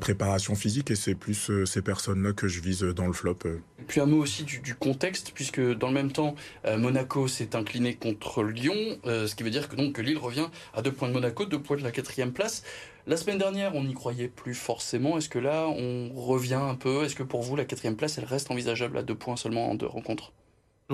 préparation 0.00 0.54
physique. 0.54 0.90
Et 0.90 0.96
c'est 0.96 1.14
plus 1.14 1.50
ces 1.66 1.82
personnes-là 1.82 2.32
que 2.32 2.48
je 2.48 2.60
vise 2.60 2.80
dans 2.80 3.06
le 3.06 3.12
flop. 3.12 3.38
Et 3.78 3.84
puis 3.86 4.00
un 4.00 4.06
mot 4.06 4.18
aussi 4.18 4.44
du, 4.44 4.60
du 4.60 4.74
contexte, 4.74 5.32
puisque 5.34 5.60
dans 5.60 5.88
le 5.88 5.94
même 5.94 6.10
temps, 6.10 6.34
Monaco 6.64 7.28
s'est 7.28 7.54
incliné 7.54 7.97
contre 7.98 8.42
Lyon, 8.42 8.98
euh, 9.06 9.26
ce 9.26 9.34
qui 9.34 9.42
veut 9.42 9.50
dire 9.50 9.68
que 9.68 9.76
donc 9.76 9.98
Lille 9.98 10.18
revient 10.18 10.48
à 10.74 10.82
deux 10.82 10.92
points 10.92 11.08
de 11.08 11.12
Monaco, 11.12 11.44
deux 11.44 11.60
points 11.60 11.76
de 11.76 11.82
la 11.82 11.90
quatrième 11.90 12.32
place. 12.32 12.62
La 13.06 13.16
semaine 13.16 13.38
dernière, 13.38 13.74
on 13.74 13.84
n'y 13.84 13.94
croyait 13.94 14.28
plus 14.28 14.54
forcément. 14.54 15.16
Est-ce 15.18 15.28
que 15.28 15.38
là, 15.38 15.66
on 15.68 16.10
revient 16.14 16.54
un 16.54 16.74
peu? 16.74 17.04
Est-ce 17.04 17.16
que 17.16 17.22
pour 17.22 17.42
vous, 17.42 17.56
la 17.56 17.64
quatrième 17.64 17.96
place, 17.96 18.18
elle 18.18 18.24
reste 18.24 18.50
envisageable 18.50 18.98
à 18.98 19.02
deux 19.02 19.14
points 19.14 19.36
seulement 19.36 19.70
en 19.70 19.74
deux 19.74 19.86
rencontres? 19.86 20.32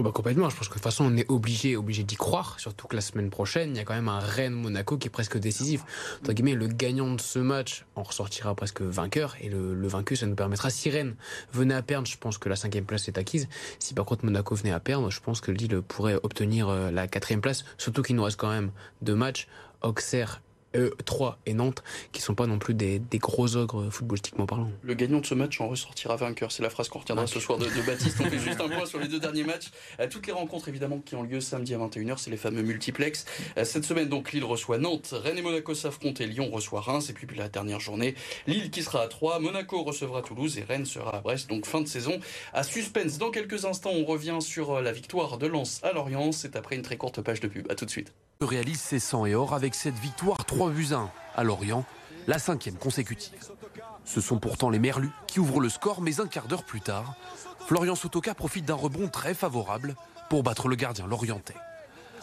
Bah 0.02 0.10
complètement, 0.12 0.50
je 0.50 0.56
pense 0.56 0.66
que 0.66 0.72
de 0.72 0.78
toute 0.80 0.82
façon 0.82 1.04
on 1.04 1.16
est 1.16 1.30
obligé, 1.30 1.76
obligé 1.76 2.02
d'y 2.02 2.16
croire, 2.16 2.58
surtout 2.58 2.88
que 2.88 2.96
la 2.96 3.00
semaine 3.00 3.30
prochaine, 3.30 3.70
il 3.70 3.76
y 3.76 3.78
a 3.78 3.84
quand 3.84 3.94
même 3.94 4.08
un 4.08 4.18
Rennes-Monaco 4.18 4.98
qui 4.98 5.06
est 5.06 5.10
presque 5.10 5.38
décisif. 5.38 5.84
Entre 6.20 6.32
guillemets, 6.32 6.56
le 6.56 6.66
gagnant 6.66 7.14
de 7.14 7.20
ce 7.20 7.38
match 7.38 7.84
en 7.94 8.02
ressortira 8.02 8.56
presque 8.56 8.80
vainqueur, 8.80 9.36
et 9.40 9.48
le, 9.48 9.72
le 9.72 9.86
vaincu, 9.86 10.16
ça 10.16 10.26
nous 10.26 10.34
permettra, 10.34 10.70
si 10.70 10.90
Rennes 10.90 11.14
venait 11.52 11.74
à 11.74 11.82
perdre, 11.82 12.08
je 12.08 12.18
pense 12.18 12.38
que 12.38 12.48
la 12.48 12.56
cinquième 12.56 12.86
place 12.86 13.06
est 13.06 13.18
acquise. 13.18 13.48
Si 13.78 13.94
par 13.94 14.04
contre 14.04 14.24
Monaco 14.24 14.56
venait 14.56 14.72
à 14.72 14.80
perdre, 14.80 15.12
je 15.12 15.20
pense 15.20 15.40
que 15.40 15.52
Lille 15.52 15.80
pourrait 15.80 16.18
obtenir 16.24 16.68
la 16.90 17.06
quatrième 17.06 17.40
place, 17.40 17.64
surtout 17.78 18.02
qu'il 18.02 18.16
nous 18.16 18.24
reste 18.24 18.40
quand 18.40 18.50
même 18.50 18.72
deux 19.00 19.14
matchs, 19.14 19.46
Auxerre 19.80 20.40
eux, 20.76 20.95
Troyes 21.04 21.38
et 21.47 21.54
Nantes, 21.54 21.83
qui 22.12 22.21
sont 22.21 22.35
pas 22.35 22.47
non 22.47 22.59
plus 22.59 22.75
des, 22.75 22.99
des 22.99 23.19
gros 23.19 23.57
ogres 23.57 23.90
footballistiquement 23.90 24.47
parlant. 24.47 24.71
Le 24.83 24.95
gagnant 24.95 25.21
de 25.21 25.26
ce 25.26 25.35
match 25.35 25.61
en 25.61 25.69
ressortira 25.69 26.16
vainqueur. 26.16 26.52
C'est 26.52 26.62
la 26.62 26.71
phrase 26.71 26.88
qu'on 26.88 26.99
retiendra 26.99 27.26
ce 27.26 27.40
soir 27.40 27.59
de, 27.59 27.66
de 27.66 27.87
Baptiste. 27.87 28.16
On 28.21 28.25
fait 28.25 28.38
juste 28.38 28.61
un 28.61 28.69
point 28.75 28.87
sur 28.87 28.99
les 28.99 29.09
deux 29.09 29.21
derniers 29.21 29.45
matchs. 29.45 29.71
Euh, 30.00 30.09
toutes 30.11 30.26
les 30.26 30.33
rencontres, 30.33 30.69
évidemment, 30.69 30.99
qui 30.99 31.14
ont 31.14 31.23
lieu 31.23 31.40
samedi 31.40 31.75
à 31.75 31.78
21h, 31.78 32.19
c'est 32.19 32.31
les 32.31 32.37
fameux 32.37 32.62
multiplex. 32.62 33.25
Euh, 33.59 33.64
cette 33.64 33.85
semaine, 33.85 34.09
donc, 34.09 34.33
Lille 34.33 34.45
reçoit 34.45 34.78
Nantes, 34.78 35.12
Rennes 35.12 35.38
et 35.38 35.43
Monaco 35.43 35.75
s'affrontent 35.75 36.23
et 36.23 36.26
Lyon 36.26 36.50
reçoit 36.50 36.81
Reims. 36.81 37.11
Et 37.11 37.12
puis, 37.12 37.26
puis 37.26 37.37
la 37.37 37.49
dernière 37.49 37.81
journée, 37.81 38.14
Lille 38.47 38.71
qui 38.71 38.83
sera 38.83 39.02
à 39.02 39.09
3, 39.09 39.40
Monaco 39.40 39.83
recevra 39.83 40.23
Toulouse 40.23 40.59
et 40.59 40.64
Rennes 40.64 40.87
sera 40.87 41.16
à 41.16 41.21
Brest. 41.21 41.49
Donc, 41.49 41.66
fin 41.66 41.81
de 41.81 41.88
saison 41.88 42.19
à 42.52 42.62
suspense. 42.62 43.19
Dans 43.19 43.31
quelques 43.31 43.64
instants, 43.64 43.93
on 43.93 44.04
revient 44.04 44.38
sur 44.40 44.73
euh, 44.73 44.83
la 44.83 44.93
victoire 44.93 45.38
de 45.38 45.47
Lens 45.47 45.81
à 45.83 45.93
Lorient. 45.93 46.33
C'est 46.33 46.57
après 46.57 46.76
une 46.76 46.83
très 46.83 46.97
courte 46.97 47.21
page 47.21 47.40
de 47.40 47.49
pub. 47.49 47.71
À 47.71 47.75
tout 47.75 47.85
de 47.85 47.90
suite. 47.90 48.12
Réalise 48.41 48.81
ses 48.81 48.99
100 48.99 49.26
et 49.26 49.35
or 49.35 49.55
avec 49.55 49.75
cette 49.75 49.95
victoire 49.95 50.45
3 50.45 50.71
buts 50.71 50.93
1 50.93 51.11
à 51.37 51.45
Lorient, 51.45 51.85
la 52.26 52.38
cinquième 52.38 52.76
consécutive. 52.76 53.38
Ce 54.05 54.21
sont 54.21 54.38
pourtant 54.38 54.71
les 54.71 54.79
Merlus 54.79 55.11
qui 55.26 55.41
ouvrent 55.41 55.61
le 55.61 55.69
score, 55.69 56.00
mais 56.00 56.21
un 56.21 56.26
quart 56.26 56.47
d'heure 56.47 56.64
plus 56.64 56.81
tard, 56.81 57.14
Florian 57.67 57.95
Sotoka 57.95 58.35
profite 58.35 58.64
d'un 58.64 58.75
rebond 58.75 59.09
très 59.09 59.35
favorable 59.35 59.95
pour 60.29 60.43
battre 60.43 60.69
le 60.69 60.76
gardien 60.76 61.07
lorientais. 61.07 61.57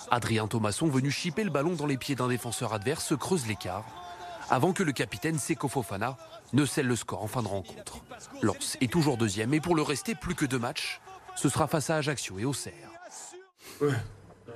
Adrien 0.10 0.48
Thomasson, 0.48 0.88
venu 0.88 1.12
chipper 1.12 1.44
le 1.44 1.50
ballon 1.50 1.74
dans 1.74 1.86
les 1.86 1.98
pieds 1.98 2.16
d'un 2.16 2.28
défenseur 2.28 2.74
adverse, 2.74 3.16
creuse 3.18 3.48
l'écart 3.48 3.86
avant 4.50 4.74
que 4.74 4.84
le 4.84 4.92
capitaine 4.92 5.40
Seko 5.40 5.70
Fofana 5.70 6.18
ne 6.52 6.66
scelle 6.66 6.88
le 6.88 6.98
score 6.98 7.24
en 7.24 7.28
fin 7.28 7.42
de 7.42 7.48
rencontre. 7.48 8.00
Lens 8.42 8.78
est 8.82 8.92
toujours 8.92 9.18
deuxième 9.18 9.54
et 9.54 9.62
pour 9.62 9.76
le 9.76 9.82
rester, 9.82 10.14
plus 10.14 10.36
que 10.36 10.46
deux 10.46 10.60
matchs, 10.60 11.00
ce 11.36 11.48
sera 11.48 11.68
face 11.68 11.90
à 11.90 11.96
Ajaccio 11.96 12.38
et 12.38 12.46
Auxerre. 12.46 12.92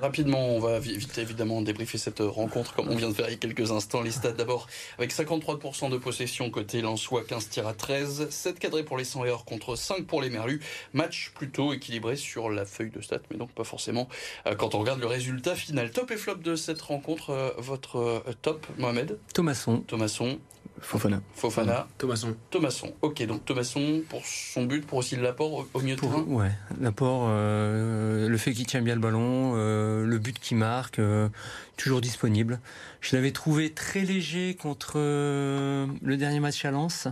Rapidement, 0.02 0.50
on 0.50 0.60
va 0.60 0.80
vite 0.80 1.18
évidemment 1.18 1.62
débriefer 1.62 1.98
cette 1.98 2.20
rencontre 2.20 2.74
comme 2.74 2.90
on 2.90 2.96
vient 2.96 3.10
de 3.10 3.14
faire 3.14 3.28
il 3.28 3.32
y 3.32 3.36
a 3.36 3.38
quelques 3.38 3.72
instants. 3.72 4.02
Les 4.02 4.12
stats 4.12 4.32
d'abord 4.32 4.68
avec 4.98 5.14
53% 5.14 5.90
de 5.90 5.98
possession 5.98 6.50
côté 6.50 6.82
Lensois, 6.82 7.24
15 7.24 7.50
tirs 7.50 7.68
à 7.68 7.74
13, 7.74 8.30
7 8.30 8.60
cadrés 8.60 8.84
pour 8.84 8.98
les 8.98 9.04
100 9.04 9.26
heures 9.26 9.46
contre 9.46 9.76
5 9.76 10.06
pour 10.06 10.22
les 10.22 10.30
Merlus. 10.30 10.62
Match 10.94 11.32
plutôt 11.36 11.74
équilibré 11.74 12.16
sur 12.16 12.50
la 12.50 12.66
feuille 12.66 12.92
de 12.92 13.02
stats, 13.02 13.20
mais 13.32 13.38
donc 13.38 13.52
pas 13.52 13.64
forcément 13.64 14.08
euh, 14.48 14.56
quand 14.56 14.76
on 14.76 14.80
regarde 14.80 15.00
le 15.00 15.08
résultat 15.08 15.56
final. 15.56 15.92
Top 15.92 16.12
et 16.12 16.18
flop 16.18 16.36
de 16.36 16.56
cette 16.56 16.82
rencontre, 16.82 17.30
euh, 17.32 17.50
votre 17.58 17.98
euh, 17.98 18.34
top, 18.42 18.66
Mohamed? 18.78 19.18
Thomasson. 19.34 19.80
Thomasson. 19.88 20.40
Fofana. 20.82 21.22
Fofana. 21.34 21.88
Thomasson. 21.98 22.36
Thomasson. 22.52 22.94
Ok, 23.02 23.26
donc 23.26 23.46
Thomasson 23.46 24.02
pour 24.10 24.22
son 24.26 24.66
but, 24.66 24.86
pour 24.86 25.00
aussi 25.00 25.16
l'apport 25.16 25.54
au, 25.54 25.68
au 25.74 25.80
milieu 25.82 25.96
de 25.96 26.02
terrain? 26.02 26.24
ouais, 26.28 26.52
l'apport, 26.80 27.28
euh, 27.30 28.28
le 28.28 28.38
fait 28.38 28.52
qu'il 28.52 28.66
tient 28.66 28.82
bien 28.82 28.96
le 28.96 29.02
ballon, 29.02 29.54
euh, 29.56 30.06
le 30.06 30.18
but 30.20 30.38
qu'il 30.38 30.58
marque, 30.58 31.00
euh, 31.00 31.30
toujours 31.78 32.02
disponible. 32.02 32.60
Je 33.02 33.16
l'avais 33.16 33.32
trouvé 33.32 33.72
très 33.72 34.02
léger 34.02 34.56
contre 34.56 34.94
euh, 34.98 35.88
le 36.02 36.18
dernier 36.18 36.40
match 36.40 36.64
à 36.66 36.72
Lens, 36.72 37.08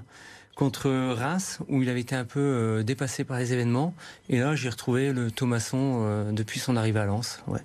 contre 0.55 0.89
Reims, 1.13 1.59
où 1.67 1.81
il 1.81 1.89
avait 1.89 2.01
été 2.01 2.15
un 2.15 2.25
peu 2.25 2.39
euh, 2.39 2.83
dépassé 2.83 3.23
par 3.23 3.39
les 3.39 3.53
événements. 3.53 3.95
Et 4.29 4.39
là, 4.39 4.55
j'ai 4.55 4.69
retrouvé 4.69 5.11
le 5.13 5.31
Thomasson 5.31 6.01
euh, 6.03 6.31
depuis 6.31 6.59
son 6.59 6.75
arrivée 6.75 6.99
à 6.99 7.05
Lens. 7.05 7.39
Ouais. 7.47 7.61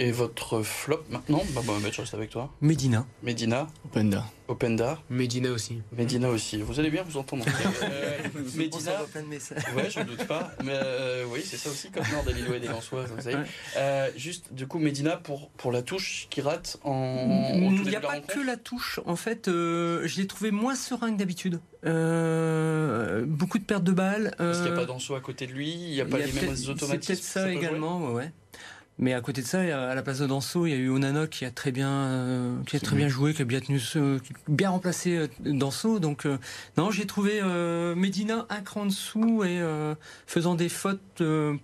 Et 0.00 0.12
votre 0.12 0.62
flop 0.62 1.02
maintenant 1.10 1.42
bah, 1.54 1.60
Mohamed, 1.66 1.92
je 1.92 2.00
reste 2.02 2.14
avec 2.14 2.30
toi. 2.30 2.52
Medina. 2.60 3.04
Medina, 3.24 3.66
Openda. 3.84 4.24
Openda, 4.46 4.96
Medina 5.10 5.50
aussi. 5.50 5.82
Medina 5.90 6.28
aussi. 6.28 6.58
Vous 6.62 6.78
allez 6.78 6.90
bien 6.90 7.02
vous 7.02 7.16
entendre 7.18 7.44
euh, 7.82 8.18
Medina, 8.54 8.92
plein 9.12 9.22
de 9.22 9.26
messages. 9.26 9.60
ouais, 9.76 9.90
j'en 9.90 10.04
doute 10.04 10.24
pas. 10.28 10.52
Mais 10.62 10.70
euh, 10.72 11.24
oui, 11.28 11.40
c'est 11.44 11.56
ça 11.56 11.68
aussi, 11.70 11.90
comme 11.90 12.04
Nord 12.12 12.22
des 12.22 12.32
Lillois 12.32 12.56
et 12.58 12.60
des 12.60 12.68
Lensois, 12.68 13.06
vous 13.06 13.20
savez. 13.20 13.38
Euh, 13.76 14.08
juste, 14.16 14.52
du 14.54 14.68
coup, 14.68 14.78
Medina 14.78 15.16
pour, 15.16 15.50
pour 15.50 15.72
la 15.72 15.82
touche 15.82 16.28
qui 16.30 16.42
rate 16.42 16.78
en, 16.84 16.92
au 16.94 17.68
tout 17.70 17.74
Il 17.74 17.78
début 17.78 17.90
n'y 17.90 17.96
a 17.96 17.98
de 17.98 18.02
la 18.04 18.08
pas 18.08 18.08
rencontre. 18.14 18.34
que 18.34 18.40
la 18.46 18.56
touche. 18.56 19.00
En 19.04 19.16
fait, 19.16 19.48
euh, 19.48 20.06
je 20.06 20.20
l'ai 20.20 20.28
trouvé 20.28 20.52
moins 20.52 20.76
serein 20.76 21.12
que 21.12 21.18
d'habitude. 21.18 21.58
Euh, 21.84 23.24
beaucoup 23.26 23.58
de 23.58 23.64
pertes 23.64 23.82
de 23.84 23.92
balles. 23.92 24.32
Parce 24.38 24.58
qu'il 24.58 24.66
n'y 24.66 24.70
a 24.70 24.74
euh, 24.74 24.76
pas 24.76 24.84
d'Anso 24.86 25.16
à 25.16 25.20
côté 25.20 25.48
de 25.48 25.52
lui, 25.52 25.72
il 25.72 25.90
n'y 25.90 26.00
a 26.00 26.04
pas 26.04 26.18
il 26.18 26.20
y 26.20 26.22
a 26.22 26.26
les 26.26 26.32
mêmes 26.34 26.44
peut-être- 26.46 26.56
C'est 26.58 26.68
automatismes. 26.68 27.06
peut-être 27.14 27.22
ça, 27.24 27.42
peut 27.44 27.50
jouer 27.52 27.58
également, 27.58 28.06
ouais, 28.08 28.14
ouais. 28.14 28.32
Mais 29.00 29.14
à 29.14 29.20
côté 29.20 29.42
de 29.42 29.46
ça, 29.46 29.60
à 29.60 29.94
la 29.94 30.02
place 30.02 30.18
de 30.18 30.26
Danso, 30.26 30.66
il 30.66 30.70
y 30.70 30.72
a 30.72 30.76
eu 30.76 30.88
Onana 30.90 31.26
qui 31.28 31.44
a 31.44 31.50
très 31.52 31.70
bien, 31.70 31.88
euh, 31.88 32.56
qui 32.66 32.74
a 32.76 32.80
très 32.80 32.96
bien 32.96 33.08
joué, 33.08 33.32
qui 33.32 33.42
a 33.42 33.44
bien 33.44 33.60
tenu, 33.60 33.78
ce- 33.78 34.18
qui 34.18 34.32
a 34.32 34.36
bien 34.48 34.70
remplacé 34.70 35.16
euh, 35.16 35.26
Danso. 35.40 36.00
Donc 36.00 36.26
euh, 36.26 36.36
non, 36.76 36.90
j'ai 36.90 37.06
trouvé 37.06 37.38
euh, 37.40 37.94
Medina 37.94 38.46
un 38.50 38.60
cran 38.60 38.82
en 38.82 38.86
dessous 38.86 39.44
et 39.44 39.60
euh, 39.60 39.94
faisant 40.26 40.56
des 40.56 40.68
fautes. 40.68 41.00
euh, 41.20 41.54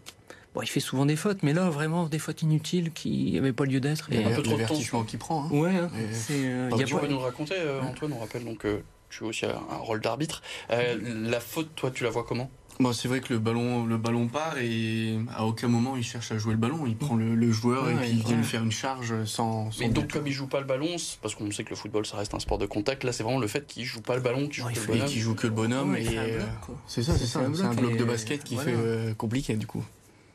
bon, 0.55 0.63
il 0.63 0.69
fait 0.69 0.79
souvent 0.79 1.07
des 1.07 1.17
fautes, 1.17 1.43
mais 1.43 1.53
là 1.55 1.71
vraiment 1.71 2.07
des 2.07 2.21
fautes 2.21 2.43
inutiles 2.43 2.93
qui 2.93 3.33
n'avaient 3.33 3.53
pas 3.53 3.65
lieu 3.65 3.81
d'être. 3.81 4.07
Il 4.11 4.19
y 4.19 4.21
Et, 4.21 4.25
a 4.25 4.29
un 4.29 4.35
peu 4.37 4.43
trop 4.43 4.53
de 4.53 4.59
vertissement 4.59 5.01
tension. 5.01 5.05
qu'il 5.05 5.19
prend. 5.19 5.45
hein. 5.47 5.49
ouais, 5.51 5.75
hein, 5.77 5.91
Et- 6.31 6.77
y 6.79 6.83
a 6.83 6.85
tu 6.85 6.95
pas- 6.95 7.09
nous 7.09 7.19
raconter, 7.19 7.55
euh, 7.59 7.81
Antoine, 7.83 8.13
on 8.13 8.21
rappelle 8.21 8.45
donc 8.45 8.59
que 8.59 8.81
tu 9.11 9.19
joues 9.19 9.27
aussi 9.27 9.45
un, 9.47 9.55
rôle 9.79 10.01
d'arbitre. 10.01 10.41
Euh, 10.71 10.97
la 11.29 11.41
faute, 11.41 11.71
toi, 11.75 11.91
tu 11.91 12.05
la 12.05 12.11
vois 12.11 12.23
comment? 12.25 12.49
Bon, 12.81 12.93
c'est 12.93 13.07
vrai 13.07 13.21
que 13.21 13.33
le 13.33 13.39
ballon, 13.39 13.87
le 13.87 13.97
ballon 13.97 14.27
part 14.27 14.59
et 14.59 15.17
à 15.37 15.45
aucun 15.47 15.69
moment 15.69 15.97
il 15.97 16.03
cherche 16.03 16.33
à 16.33 16.39
jouer 16.39 16.53
le 16.55 16.59
ballon. 16.59 16.87
Il 16.87 16.97
prend 16.97 17.15
le, 17.15 17.35
le 17.37 17.53
joueur 17.53 17.89
et 17.89 17.95
puis 17.95 18.11
il 18.11 18.25
vient 18.25 18.37
lui 18.37 18.45
faire 18.45 18.65
une 18.65 18.73
charge 18.73 19.25
sans. 19.27 19.71
sans 19.71 19.81
Mais 19.81 19.89
donc, 19.89 20.13
comme 20.13 20.27
il 20.27 20.33
joue 20.33 20.49
pas 20.49 20.59
le 20.61 20.67
ballon, 20.67 20.89
parce 21.23 21.35
qu'on 21.37 21.51
sait 21.53 21.63
que 21.65 21.71
le 21.71 21.77
football, 21.77 22.05
ça 22.05 22.17
reste 22.17 22.35
un 22.35 22.41
sport 22.41 22.59
de 22.59 22.67
contact. 22.67 23.05
Là, 23.05 23.13
c'est 23.13 23.23
vraiment 23.23 23.39
le 23.39 23.47
fait 23.47 23.65
qu'il 23.67 23.85
joue 23.85 24.01
pas 24.01 24.17
le 24.17 24.23
ballon, 24.23 24.49
qu'il 24.49 24.63
joue 24.63 24.67
Ouais, 24.67 25.05
qui 25.07 25.21
joue 25.21 25.35
que 25.37 25.47
le 25.47 25.53
bonhomme 25.53 25.93
Ouais, 25.93 26.03
et 26.05 26.19
euh, 26.19 26.41
c'est 26.89 27.03
ça, 27.05 27.17
c'est 27.17 27.27
ça. 27.27 27.41
un 27.41 27.55
C'est 27.55 27.63
un 27.63 27.69
bloc 27.75 27.81
bloc 27.81 27.93
et- 27.93 27.97
de 27.99 28.05
basket 28.05 28.43
qui 28.43 28.55
voilà. 28.57 28.71
fait 28.73 28.77
euh, 28.77 29.15
compliqué 29.15 29.55
du 29.55 29.67
coup. 29.69 29.85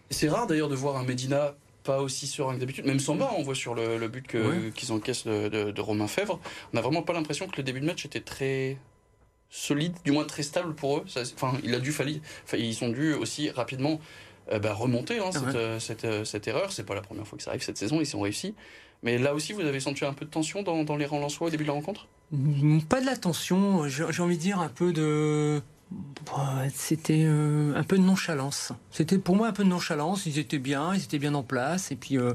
C'est 0.09 0.29
rare 0.29 0.47
d'ailleurs 0.47 0.69
de 0.69 0.75
voir 0.75 0.95
un 0.97 1.03
Medina 1.03 1.55
pas 1.83 2.01
aussi 2.01 2.25
serein 2.27 2.55
que 2.55 2.59
d'habitude. 2.59 2.85
Même 2.85 2.99
Samba, 2.99 3.31
on 3.37 3.43
voit 3.43 3.55
sur 3.55 3.73
le, 3.75 3.97
le 3.97 4.07
but 4.07 4.25
qu'ils 4.75 4.91
encaissent 4.91 5.25
de, 5.25 5.49
de- 5.49 5.71
de 5.71 5.81
Romain 5.81 6.07
Fèvre. 6.07 6.39
On 6.73 6.77
n'a 6.77 6.81
vraiment 6.81 7.01
pas 7.03 7.13
l'impression 7.13 7.47
que 7.47 7.57
le 7.57 7.63
début 7.63 7.79
de 7.79 7.85
match 7.85 8.05
était 8.05 8.19
très 8.21 8.77
solide, 9.49 9.93
du 10.05 10.11
moins 10.11 10.25
très 10.25 10.43
stable 10.43 10.75
pour 10.75 10.97
eux. 10.97 11.05
Enfin, 11.35 11.53
il 11.63 11.73
a 11.73 11.79
dû 11.79 11.91
fallir. 11.91 12.19
Enfin, 12.45 12.57
ils 12.57 12.83
ont 12.83 12.89
dû 12.89 13.13
aussi 13.13 13.49
rapidement 13.49 13.99
euh, 14.51 14.59
bah, 14.59 14.73
remonter 14.73 15.19
hein, 15.19 15.31
cette, 15.31 15.43
Ouais. 15.43 15.55
euh, 15.55 15.79
cette, 15.79 16.05
euh, 16.05 16.23
cette 16.25 16.47
erreur. 16.47 16.71
C'est 16.71 16.83
pas 16.85 16.95
la 16.95 17.01
première 17.01 17.25
fois 17.27 17.37
que 17.37 17.43
ça 17.43 17.51
arrive 17.51 17.63
cette 17.63 17.77
saison. 17.77 17.99
Ils 18.01 18.15
ont 18.15 18.21
réussi. 18.21 18.55
Mais 19.03 19.17
là 19.17 19.33
aussi, 19.33 19.53
vous 19.53 19.61
avez 19.61 19.79
senti 19.79 20.03
un 20.05 20.13
peu 20.13 20.25
de 20.25 20.29
tension 20.29 20.61
dans, 20.61 20.83
dans 20.83 20.97
les 20.97 21.05
rangs 21.05 21.19
lensois 21.19 21.47
au 21.47 21.49
début 21.49 21.63
de 21.63 21.69
la 21.69 21.73
rencontre? 21.73 22.07
Mm, 22.31 22.81
Pas 22.81 22.99
de 23.01 23.05
la 23.05 23.15
tension, 23.15 23.87
j'ai 23.87 24.21
envie 24.21 24.37
de 24.37 24.41
dire 24.41 24.59
un 24.59 24.67
peu 24.69 24.91
de. 24.93 25.61
C'était 26.75 27.23
euh, 27.25 27.73
un 27.75 27.83
peu 27.83 27.97
de 27.97 28.03
nonchalance. 28.03 28.71
C'était 28.91 29.17
pour 29.17 29.35
moi 29.35 29.47
un 29.47 29.51
peu 29.51 29.63
de 29.63 29.69
nonchalance. 29.69 30.25
Ils 30.27 30.37
étaient 30.37 30.59
bien, 30.59 30.93
ils 30.93 31.03
étaient 31.03 31.17
bien 31.17 31.33
en 31.33 31.41
place. 31.43 31.91
Et 31.91 31.95
puis 31.95 32.17
euh, 32.17 32.33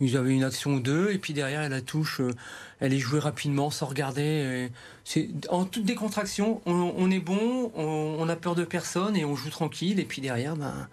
ils 0.00 0.16
avaient 0.16 0.32
une 0.32 0.44
action 0.44 0.74
ou 0.74 0.80
deux. 0.80 1.10
Et 1.12 1.18
puis 1.18 1.34
derrière, 1.34 1.68
la 1.68 1.80
touche, 1.82 2.20
euh, 2.20 2.30
elle 2.80 2.94
est 2.94 2.98
jouée 2.98 3.18
rapidement, 3.20 3.70
sans 3.70 3.86
regarder. 3.86 4.70
C'est 5.04 5.28
en 5.50 5.64
toute 5.66 5.84
décontraction. 5.84 6.62
On, 6.64 6.94
on 6.96 7.10
est 7.10 7.18
bon, 7.20 7.70
on, 7.74 8.16
on 8.18 8.28
a 8.30 8.36
peur 8.36 8.54
de 8.54 8.64
personne 8.64 9.16
et 9.16 9.24
on 9.26 9.36
joue 9.36 9.50
tranquille. 9.50 10.00
Et 10.00 10.04
puis 10.04 10.22
derrière, 10.22 10.56
ben, 10.56 10.88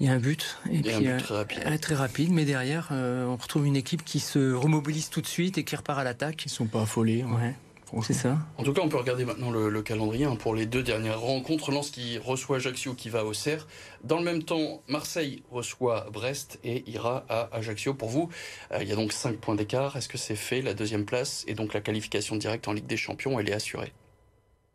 il 0.00 0.06
y 0.06 0.08
a 0.08 0.12
un 0.12 0.18
but. 0.18 0.56
Et 0.70 0.76
a 0.76 0.78
un 0.78 0.82
puis 0.82 1.06
but 1.06 1.08
euh, 1.08 1.18
très 1.20 1.34
rapide. 1.36 1.62
euh, 1.66 1.78
très 1.78 1.94
rapide. 1.94 2.32
Mais 2.32 2.44
derrière, 2.44 2.88
euh, 2.90 3.26
on 3.26 3.36
retrouve 3.36 3.66
une 3.66 3.76
équipe 3.76 4.04
qui 4.04 4.18
se 4.18 4.52
remobilise 4.52 5.10
tout 5.10 5.20
de 5.20 5.26
suite 5.26 5.58
et 5.58 5.64
qui 5.64 5.76
repart 5.76 6.00
à 6.00 6.04
l'attaque. 6.04 6.44
Ils 6.46 6.50
sont 6.50 6.66
pas 6.66 6.82
affolés. 6.82 7.22
hein, 7.22 7.32
Ouais. 7.40 7.54
C'est 8.02 8.12
ça. 8.14 8.36
En 8.58 8.62
tout 8.64 8.72
cas, 8.72 8.82
on 8.82 8.88
peut 8.88 8.96
regarder 8.96 9.24
maintenant 9.24 9.50
le, 9.50 9.68
le 9.68 9.82
calendrier 9.82 10.24
hein, 10.24 10.36
pour 10.36 10.54
les 10.54 10.66
deux 10.66 10.82
dernières 10.82 11.20
rencontres. 11.20 11.70
Lens 11.70 11.90
qui 11.90 12.18
reçoit 12.18 12.56
Ajaccio 12.56 12.94
qui 12.94 13.08
va 13.10 13.24
au 13.24 13.32
Cerf. 13.32 13.66
Dans 14.04 14.18
le 14.18 14.24
même 14.24 14.42
temps, 14.42 14.82
Marseille 14.88 15.42
reçoit 15.50 16.06
Brest 16.12 16.58
et 16.64 16.88
ira 16.90 17.24
à 17.28 17.48
Ajaccio. 17.56 17.94
Pour 17.94 18.08
vous, 18.08 18.28
euh, 18.72 18.78
il 18.82 18.88
y 18.88 18.92
a 18.92 18.96
donc 18.96 19.12
5 19.12 19.36
points 19.36 19.54
d'écart. 19.54 19.96
Est-ce 19.96 20.08
que 20.08 20.18
c'est 20.18 20.36
fait 20.36 20.62
La 20.62 20.74
deuxième 20.74 21.04
place 21.04 21.44
et 21.46 21.54
donc 21.54 21.74
la 21.74 21.80
qualification 21.80 22.36
directe 22.36 22.66
en 22.68 22.72
Ligue 22.72 22.86
des 22.86 22.96
Champions, 22.96 23.38
elle 23.38 23.48
est 23.48 23.54
assurée? 23.54 23.92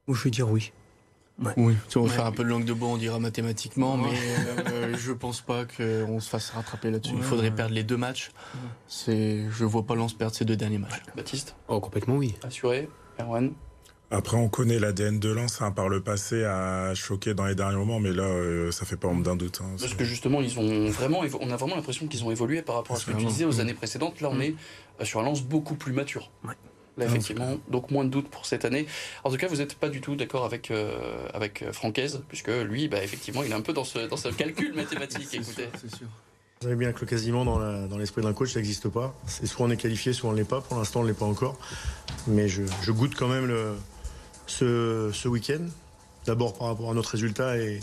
Ou 0.07 0.13
je 0.13 0.23
veux 0.23 0.31
dire 0.31 0.49
oui. 0.49 0.71
Oui, 1.57 1.75
si 1.89 1.97
on 1.97 2.03
va 2.03 2.07
Ouais. 2.09 2.15
faire 2.15 2.25
un 2.27 2.31
peu 2.31 2.43
de 2.43 2.49
langue 2.49 2.65
de 2.65 2.73
bois, 2.73 2.89
on 2.89 2.97
dira 2.97 3.17
mathématiquement, 3.17 3.95
Ouais. 3.95 4.09
mais 4.11 4.71
euh, 4.71 4.95
je 4.97 5.11
pense 5.11 5.41
pas 5.41 5.65
qu'on 5.65 6.19
se 6.19 6.29
fasse 6.29 6.51
rattraper 6.51 6.91
là-dessus. 6.91 7.15
Il 7.17 7.23
faudrait 7.23 7.49
ouais. 7.49 7.55
perdre 7.55 7.73
les 7.73 7.83
deux 7.83 7.97
matchs. 7.97 8.29
C'est, 8.87 9.45
je 9.49 9.65
vois 9.65 9.83
pas 9.83 9.95
Lens 9.95 10.13
perdre 10.13 10.35
ces 10.35 10.45
deux 10.45 10.55
derniers 10.55 10.77
matchs. 10.77 11.01
Baptiste? 11.15 11.55
Oh, 11.67 11.79
complètement 11.79 12.15
oui. 12.17 12.35
Assuré? 12.43 12.87
Erwan 13.19 13.51
Après, 14.09 14.37
on 14.37 14.49
connaît 14.49 14.79
l'ADN 14.79 15.19
de 15.19 15.29
Lens 15.29 15.61
hein, 15.61 15.71
par 15.71 15.89
le 15.89 16.01
passé 16.01 16.43
à 16.43 16.93
choquer 16.95 17.33
dans 17.33 17.45
les 17.45 17.55
derniers 17.55 17.77
moments, 17.77 17.99
mais 17.99 18.11
là, 18.11 18.23
euh, 18.23 18.71
ça 18.71 18.85
fait 18.85 18.97
pas 18.97 19.07
ombre 19.07 19.23
d'un 19.23 19.35
doute. 19.35 19.59
hein. 19.63 19.75
Parce 19.79 19.93
que 19.93 20.03
justement, 20.03 20.41
ils 20.41 20.59
ont 20.59 20.89
vraiment, 20.89 21.21
on 21.39 21.49
a 21.51 21.55
vraiment 21.55 21.75
l'impression 21.75 22.07
qu'ils 22.07 22.23
ont 22.23 22.31
évolué 22.31 22.61
par 22.61 22.75
rapport 22.75 22.95
à 22.95 22.99
ce 22.99 23.05
que 23.05 23.11
tu 23.17 23.25
disais 23.25 23.45
aux 23.45 23.59
années 23.59 23.73
précédentes. 23.73 24.19
Là, 24.21 24.29
on 24.29 24.35
Mm. 24.35 24.41
est 24.41 24.55
euh, 25.01 25.05
sur 25.05 25.19
un 25.19 25.23
lance 25.23 25.41
beaucoup 25.43 25.75
plus 25.75 25.93
mature. 25.93 26.31
Ouais. 26.43 26.53
Là, 26.97 27.05
Non, 27.05 27.11
effectivement, 27.11 27.57
donc 27.69 27.89
moins 27.89 28.03
de 28.03 28.09
doutes 28.09 28.27
pour 28.29 28.45
cette 28.45 28.65
année. 28.65 28.85
En 29.23 29.31
tout 29.31 29.37
cas, 29.37 29.47
vous 29.47 29.55
n'êtes 29.57 29.75
pas 29.75 29.87
du 29.87 30.01
tout 30.01 30.17
d'accord 30.17 30.43
avec, 30.43 30.71
euh, 30.71 31.25
avec 31.33 31.61
euh, 31.61 31.71
Francaise, 31.71 32.21
puisque 32.27 32.49
lui, 32.49 32.89
bah, 32.89 33.01
effectivement, 33.01 33.43
il 33.43 33.51
est 33.51 33.55
un 33.55 33.61
peu 33.61 33.71
dans 33.71 33.85
ce, 33.85 33.99
dans 34.09 34.17
ce 34.17 34.27
calcul 34.27 34.73
mathématique. 34.75 35.29
Écoutez. 35.33 35.69
c'est 35.79 35.95
sûr. 35.95 36.07
Vous 36.61 36.67
savez 36.67 36.75
bien 36.77 36.91
que 36.93 36.99
le 37.01 37.07
quasiment 37.07 37.43
dans 37.43 37.97
l'esprit 37.97 38.21
d'un 38.21 38.33
coach, 38.33 38.53
ça 38.53 38.59
n'existe 38.59 38.87
pas. 38.87 39.15
C'est 39.25 39.47
soit 39.47 39.65
on 39.65 39.71
est 39.71 39.77
qualifié, 39.77 40.13
soit 40.13 40.29
on 40.29 40.33
ne 40.33 40.37
l'est 40.37 40.43
pas. 40.43 40.61
Pour 40.61 40.77
l'instant, 40.77 40.99
on 40.99 41.03
ne 41.03 41.07
l'est 41.07 41.17
pas 41.17 41.25
encore. 41.25 41.57
Mais 42.27 42.47
je, 42.47 42.91
goûte 42.91 43.15
quand 43.17 43.27
même 43.27 43.51
ce, 44.45 45.27
week-end. 45.27 45.65
D'abord 46.27 46.53
par 46.53 46.67
rapport 46.67 46.91
à 46.91 46.93
notre 46.93 47.09
résultat 47.09 47.57
et, 47.57 47.79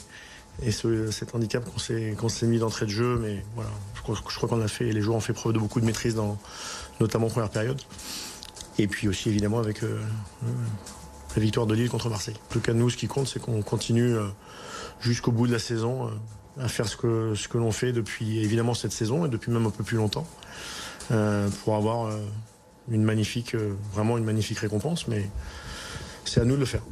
et 0.62 0.70
ce- 0.70 1.10
cet 1.10 1.34
handicap 1.34 1.64
qu'on 1.68 2.28
s'est 2.28 2.46
mis 2.46 2.60
d'entrée 2.60 2.86
de 2.86 2.92
jeu. 2.92 3.18
Mais 3.20 3.44
voilà, 3.56 3.70
je 3.96 4.00
crois, 4.22 4.48
qu'on 4.48 4.60
a 4.60 4.68
fait, 4.68 4.92
les 4.92 5.00
joueurs 5.00 5.16
ont 5.16 5.20
fait 5.20 5.32
preuve 5.32 5.54
de 5.54 5.58
beaucoup 5.58 5.80
de 5.80 5.84
maîtrise, 5.84 6.14
dans, 6.14 6.38
notamment 7.00 7.26
en 7.26 7.30
première 7.30 7.50
période. 7.50 7.82
Et 8.78 8.86
puis 8.86 9.08
aussi 9.08 9.28
évidemment 9.28 9.58
avec 9.58 9.82
la 9.82 11.42
victoire 11.42 11.66
de 11.66 11.74
Lille 11.74 11.90
contre 11.90 12.10
Marseille. 12.10 12.36
En 12.48 12.52
tout 12.52 12.60
cas, 12.60 12.74
nous, 12.74 12.90
ce 12.90 12.96
qui 12.96 13.08
compte, 13.08 13.26
c'est 13.26 13.40
qu'on 13.40 13.60
continue 13.60 14.14
jusqu'au 15.00 15.32
bout 15.32 15.48
de 15.48 15.52
la 15.52 15.58
saison 15.58 16.12
à 16.60 16.68
faire 16.68 16.88
ce 16.88 16.96
que, 16.96 17.34
ce 17.34 17.48
que 17.48 17.58
l'on 17.58 17.72
fait 17.72 17.92
depuis 17.92 18.38
évidemment 18.38 18.74
cette 18.74 18.92
saison 18.92 19.26
et 19.26 19.28
depuis 19.28 19.50
même 19.50 19.66
un 19.66 19.70
peu 19.70 19.84
plus 19.84 19.96
longtemps 19.96 20.26
pour 21.64 21.74
avoir 21.74 22.10
une 22.90 23.02
magnifique, 23.02 23.54
vraiment 23.94 24.18
une 24.18 24.24
magnifique 24.24 24.58
récompense. 24.58 25.08
Mais 25.08 25.28
c'est 26.24 26.40
à 26.40 26.44
nous 26.44 26.54
de 26.54 26.60
le 26.60 26.66
faire. 26.66 26.82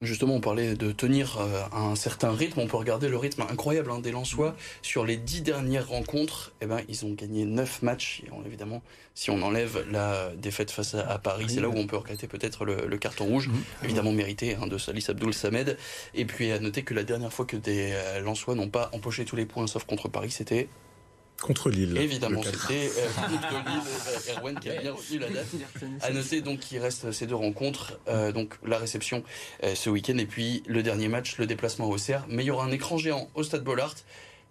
Justement, 0.00 0.36
on 0.36 0.40
parlait 0.40 0.76
de 0.76 0.92
tenir 0.92 1.38
euh, 1.40 1.62
un 1.72 1.96
certain 1.96 2.30
rythme. 2.30 2.60
On 2.60 2.68
peut 2.68 2.76
regarder 2.76 3.08
le 3.08 3.16
rythme 3.16 3.42
incroyable 3.42 3.90
hein, 3.90 3.98
des 3.98 4.12
Lensois. 4.12 4.54
Sur 4.80 5.04
les 5.04 5.16
dix 5.16 5.42
dernières 5.42 5.88
rencontres, 5.88 6.52
eh 6.60 6.66
ben, 6.66 6.82
ils 6.88 7.04
ont 7.04 7.14
gagné 7.14 7.44
neuf 7.44 7.82
matchs. 7.82 8.22
Et 8.24 8.46
évidemment, 8.46 8.80
si 9.16 9.32
on 9.32 9.42
enlève 9.42 9.84
la 9.90 10.30
défaite 10.36 10.70
face 10.70 10.94
à, 10.94 11.18
Paris, 11.18 11.46
c'est 11.48 11.60
là 11.60 11.68
où 11.68 11.76
on 11.76 11.88
peut 11.88 11.96
regretter 11.96 12.28
peut-être 12.28 12.64
le, 12.64 12.96
carton 12.96 13.24
rouge, 13.24 13.48
mhm. 13.48 13.62
évidemment 13.82 14.12
mérité, 14.12 14.54
hein, 14.54 14.68
de 14.68 14.78
Salis 14.78 15.04
Abdoul 15.08 15.34
Samed. 15.34 15.76
Et 16.14 16.24
puis 16.24 16.52
à 16.52 16.60
noter 16.60 16.84
que 16.84 16.94
la 16.94 17.02
dernière 17.02 17.32
fois 17.32 17.44
que 17.44 17.56
des 17.56 17.90
euh, 17.92 18.20
Lensois 18.20 18.54
n'ont 18.54 18.68
pas 18.68 18.90
empoché 18.92 19.24
tous 19.24 19.34
les 19.34 19.46
points, 19.46 19.66
sauf 19.66 19.84
contre 19.84 20.08
Paris, 20.08 20.30
c'était 20.30 20.68
Contre 21.42 21.70
Lille. 21.70 21.96
Évidemment, 21.96 22.42
c'était 22.42 22.90
euh, 22.98 23.08
contre 23.30 23.64
Lille, 23.66 23.80
euh, 24.08 24.34
Erwan 24.34 24.58
qui 24.58 24.70
a 24.70 24.80
bien 24.80 24.92
retenu 24.92 25.18
la 25.18 25.28
date. 25.28 25.46
À 26.02 26.10
noter 26.10 26.40
donc 26.40 26.60
qu'il 26.60 26.78
reste 26.78 27.12
ces 27.12 27.26
deux 27.26 27.36
rencontres, 27.36 27.98
euh, 28.08 28.32
donc 28.32 28.54
la 28.64 28.78
réception 28.78 29.22
ce 29.62 29.90
week-end 29.90 30.18
et 30.18 30.26
puis 30.26 30.62
le 30.66 30.82
dernier 30.82 31.08
match, 31.08 31.38
le 31.38 31.46
déplacement 31.46 31.88
au 31.88 31.96
CR. 31.96 32.26
Mais 32.28 32.42
il 32.44 32.46
y 32.46 32.50
aura 32.50 32.64
un 32.64 32.72
écran 32.72 32.98
géant 32.98 33.28
au 33.34 33.42
Stade 33.42 33.64
Bollard. 33.64 33.94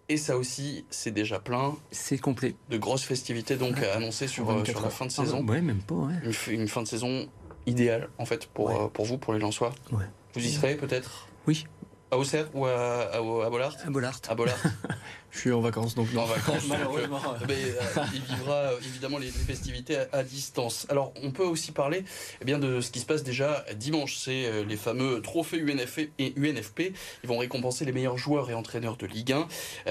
Et 0.10 0.15
ça 0.15 0.38
aussi, 0.38 0.86
c'est 0.89 1.12
déjà 1.12 1.38
plein. 1.39 1.75
C'est 1.91 2.17
complet. 2.17 2.56
De 2.70 2.77
grosses 2.77 3.03
festivités 3.03 3.58
donc 3.58 3.77
annoncées 3.84 4.27
sur, 4.27 4.65
sur 4.65 4.82
la 4.82 4.89
fin 4.89 5.06
de 5.06 5.12
saison. 5.12 5.46
ouais, 5.46 5.62
même 5.62 5.82
pas. 5.82 5.96
Ouais. 5.96 6.13
Une, 6.48 6.70
fin 6.70 6.82
de 6.82 6.88
saison 6.88 7.27
idéale 7.65 8.10
en 8.17 8.25
fait 8.25 8.46
pour, 8.46 8.89
pour 8.91 9.03
vous, 9.03 9.17
pour 9.17 9.34
les 9.34 9.39
Lensois. 9.39 9.74
Ouais. 9.91 10.06
Vous 10.34 10.46
y 10.46 10.50
serez 10.50 10.75
peut-être? 10.75 11.27
Oui, 11.48 11.65
à 12.11 12.17
Auxerre 12.17 12.47
ou 12.53 12.65
à, 12.65 13.11
à, 13.13 13.21
Bollard 13.49 13.75
À 13.85 13.89
Bollard. 13.89 14.19
À 14.29 14.35
Bollard. 14.35 14.57
je 15.31 15.39
suis 15.39 15.51
en 15.51 15.59
vacances 15.59 15.93
donc 15.93 16.07
En 16.15 16.25
vacances, 16.25 16.67
malheureusement. 16.67 17.21
mais, 17.47 17.55
euh, 17.55 18.01
il 18.13 18.21
vivra 18.21 18.55
euh, 18.55 18.79
évidemment 18.79 19.17
les, 19.17 19.27
festivités 19.29 19.97
à, 20.11 20.23
distance. 20.23 20.87
Alors, 20.89 21.13
on 21.21 21.31
peut 21.31 21.43
aussi 21.43 21.71
parler 21.71 22.03
eh 22.41 22.45
bien, 22.45 22.59
de 22.59 22.81
ce 22.81 22.91
qui 22.91 22.99
se 22.99 23.05
passe 23.05 23.23
déjà 23.23 23.65
dimanche. 23.75 24.17
C'est 24.17 24.45
euh, 24.45 24.63
les 24.63 24.77
fameux 24.77 25.21
trophées 25.21 25.59
UNFP 25.59 26.11
et 26.17 26.33
UNFP. 26.37 26.93
Ils 27.23 27.27
vont 27.29 27.37
récompenser 27.37 27.85
les 27.85 27.91
meilleurs 27.91 28.17
joueurs 28.17 28.49
et 28.49 28.53
entraîneurs 28.53 28.97
de 28.97 29.05
Ligue 29.05 29.33
1. 29.33 29.47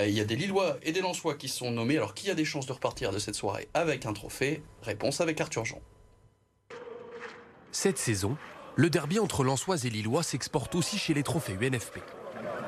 il 0.07 0.11
y 0.11 0.21
a 0.21 0.25
des 0.25 0.37
Lillois 0.37 0.79
et 0.83 0.93
des 0.93 1.01
Lensois 1.01 1.35
qui 1.35 1.49
sont 1.49 1.71
nommés. 1.71 1.97
Alors, 1.97 2.15
qui 2.15 2.31
a 2.31 2.35
des 2.35 2.45
chances 2.45 2.67
de 2.67 2.73
repartir 2.73 3.13
de 3.13 3.19
cette 3.19 3.35
soirée 3.35 3.69
avec 3.75 4.07
un 4.07 4.13
trophée? 4.13 4.63
Réponse 4.83 5.21
avec 5.21 5.41
Arthur 5.41 5.65
Jean. 5.65 5.81
Cette 7.73 7.99
saison, 7.99 8.39
le 8.77 8.91
derby 8.91 9.19
entre 9.19 9.43
Lensois 9.43 9.85
et 9.85 9.91
Lillois 9.91 10.23
s'exporte 10.23 10.75
aussi 10.75 10.99
chez 10.99 11.15
les 11.15 11.23
trophées 11.23 11.57
UNFP. 11.59 11.99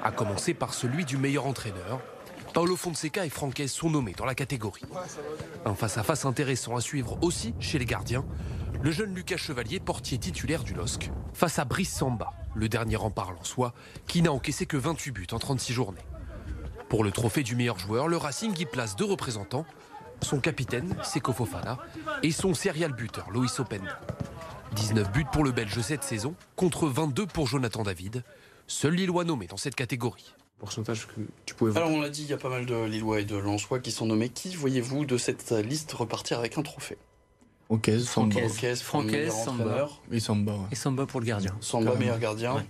À 0.03 0.11
commencer 0.11 0.55
par 0.55 0.73
celui 0.73 1.05
du 1.05 1.19
meilleur 1.19 1.47
entraîneur. 1.47 2.01
Paolo 2.55 2.77
Fonseca 2.77 3.27
et 3.27 3.29
Franquez 3.29 3.69
sont 3.69 3.91
nommés 3.91 4.15
dans 4.17 4.25
la 4.25 4.35
catégorie. 4.35 4.83
Un 5.67 5.75
face-à-face 5.75 6.25
intéressant 6.25 6.77
à 6.77 6.81
suivre 6.81 7.19
aussi 7.21 7.55
chez 7.61 7.79
les 7.79 7.85
gardiens. 7.85 8.25
Le 8.83 8.91
jeune 8.91 9.15
Lucas 9.15 9.37
Chevalier, 9.37 9.81
portier 9.81 10.17
titulaire 10.17 10.65
du 10.65 10.73
LOSC, 10.73 11.11
face 11.35 11.59
à 11.59 11.67
Brice 11.67 11.95
Samba, 11.95 12.33
le 12.55 12.71
dernier 12.71 12.97
rempart 12.97 13.33
lensois, 13.33 13.75
qui 14.07 14.23
n'a 14.23 14.33
encaissé 14.33 14.65
que 14.65 14.79
28 14.79 15.11
buts 15.11 15.27
en 15.33 15.39
36 15.39 15.75
journées. 15.75 16.07
Pour 16.89 17.05
le 17.05 17.11
trophée 17.11 17.43
du 17.43 17.55
meilleur 17.55 17.79
joueur, 17.79 18.09
le 18.09 18.17
Racing 18.17 18.59
y 18.59 18.65
place 18.65 18.97
deux 18.97 19.05
représentants, 19.05 19.67
son 20.23 20.41
capitaine, 20.41 20.97
Seko 21.03 21.35
Fofana, 21.35 21.79
et 22.23 22.31
son 22.31 22.55
serial 22.55 22.95
buteur, 22.95 23.31
Loïs 23.31 23.61
Openda. 23.61 24.01
19 24.75 25.13
buts 25.13 25.27
pour 25.33 25.45
le 25.45 25.53
Belge 25.53 25.81
cette 25.81 26.05
saison, 26.05 26.35
contre 26.57 26.87
22 26.87 27.27
pour 27.27 27.47
Jonathan 27.47 27.83
David, 27.83 28.23
seul 28.67 28.95
Lillois 28.95 29.25
nommé 29.25 29.47
dans 29.47 29.57
cette 29.57 29.75
catégorie. 29.75 30.35
Pourcentage 30.59 31.07
que 31.07 31.21
tu 31.47 31.55
pouvais 31.55 31.71
voir. 31.71 31.85
Alors 31.85 31.97
on 31.97 32.01
l'a 32.01 32.11
dit, 32.11 32.23
il 32.23 32.29
y 32.29 32.33
a 32.33 32.37
pas 32.39 32.49
mal 32.49 32.67
de 32.67 32.85
Lillois 32.85 33.21
et 33.21 33.25
de 33.25 33.37
Lensois 33.37 33.79
qui 33.79 33.93
sont 33.93 34.07
nommés. 34.07 34.29
Qui 34.29 34.55
voyez-vous 34.57 35.05
de 35.05 35.17
cette 35.17 35.53
liste 35.53 35.93
repartir 35.93 36.39
avec 36.39 36.59
un 36.59 36.63
trophée? 36.63 36.99
Ok, 37.69 37.91
Samba. 38.01 38.41
Francaise, 38.77 39.33
Samba. 39.33 39.89
Et 40.11 40.21
Samba. 40.21 40.57
Et 40.73 40.75
Samba 40.75 41.07
pour 41.07 41.21
le 41.21 41.27
gardien. 41.27 41.55
Samba, 41.61 41.95
meilleur 41.95 42.19
gardien. 42.19 42.65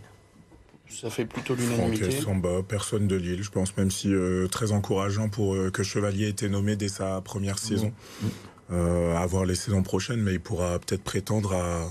Ça 0.88 1.10
fait 1.10 1.26
plutôt 1.26 1.54
l'unanimité. 1.54 2.10
Samba, 2.10 2.62
personne 2.66 3.06
de 3.06 3.16
Lille, 3.16 3.42
je 3.42 3.50
pense, 3.50 3.76
même 3.76 3.90
si 3.90 4.12
euh, 4.12 4.48
très 4.48 4.72
encourageant 4.72 5.28
pour 5.28 5.54
euh, 5.54 5.70
que 5.70 5.82
Chevalier 5.82 6.26
ait 6.26 6.30
été 6.30 6.48
nommé 6.48 6.76
dès 6.76 6.88
sa 6.88 7.20
première 7.20 7.58
saison. 7.58 7.92
Mmh. 8.22 8.26
Euh, 8.70 9.16
à 9.16 9.24
voir 9.26 9.46
les 9.46 9.54
saisons 9.54 9.82
prochaines, 9.82 10.20
mais 10.20 10.32
il 10.32 10.40
pourra 10.40 10.78
peut-être 10.78 11.02
prétendre 11.02 11.54
à, 11.54 11.90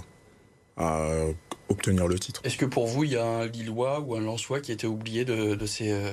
obtenir 1.70 2.08
le 2.08 2.20
titre. 2.20 2.42
Est-ce 2.44 2.58
que 2.58 2.66
pour 2.66 2.88
vous, 2.88 3.04
il 3.04 3.12
y 3.12 3.18
a 3.18 3.26
un 3.26 3.46
Lillois 3.46 4.00
ou 4.00 4.16
un 4.16 4.22
Lensois 4.22 4.60
qui 4.62 4.72
a 4.72 4.74
été 4.74 4.88
oublié 4.88 5.26
de, 5.26 5.66
ces, 5.66 5.92
euh, 5.92 6.12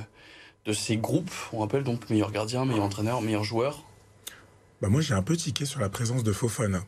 de 0.65 0.73
ces 0.73 0.97
groupes? 0.97 1.33
On 1.53 1.59
rappelle 1.59 1.85
donc 1.85 2.11
meilleur 2.11 2.33
gardien, 2.33 2.65
meilleur 2.65 2.85
entraîneur, 2.85 3.23
meilleur 3.23 3.45
joueur 3.45 3.85
bah 4.83 4.89
Moi, 4.89 5.01
j'ai 5.01 5.15
un 5.15 5.23
peu 5.23 5.37
tiqué 5.37 5.65
sur 5.65 5.81
la 5.81 5.89
présence 5.89 6.25
de 6.25 6.33
Fofana 6.33 6.83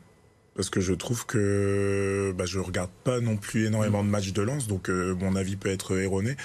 parce 0.57 0.71
que 0.71 0.81
je 0.81 0.93
trouve 0.93 1.27
que 1.27 2.33
bah, 2.35 2.45
je 2.47 2.57
regarde 2.57 2.89
pas 3.03 3.19
non 3.19 3.37
plus 3.37 3.67
énormément 3.67 4.03
de 4.03 4.09
matchs 4.09 4.33
de 4.33 4.41
lance, 4.41 4.65
donc 4.65 4.89
euh, 4.89 5.13
mon 5.13 5.35
avis 5.35 5.55
peut 5.55 5.69
être 5.69 5.95
erroné. 5.95 6.35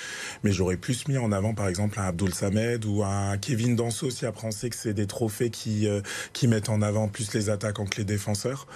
Mais 0.44 0.52
j'aurais 0.52 0.76
plus 0.76 1.08
mis 1.08 1.16
en 1.16 1.32
avant, 1.32 1.54
par 1.54 1.66
exemple, 1.66 1.98
un 1.98 2.04
Abdul 2.04 2.34
Samed 2.34 2.84
ou 2.84 3.02
un 3.02 3.38
Kevin 3.38 3.74
Danso 3.74 4.10
si 4.10 4.26
après 4.26 4.46
on 4.46 4.50
sait 4.50 4.68
que 4.68 4.76
c'est 4.76 4.92
des 4.92 5.06
trophées 5.06 5.48
qui 5.48 5.88
euh, 5.88 6.02
qui 6.34 6.46
mettent 6.46 6.68
en 6.68 6.82
avant 6.82 7.08
plus 7.08 7.32
les 7.32 7.48
attaquants 7.48 7.86
que 7.86 7.96
les 7.96 8.04
défenseurs. 8.04 8.66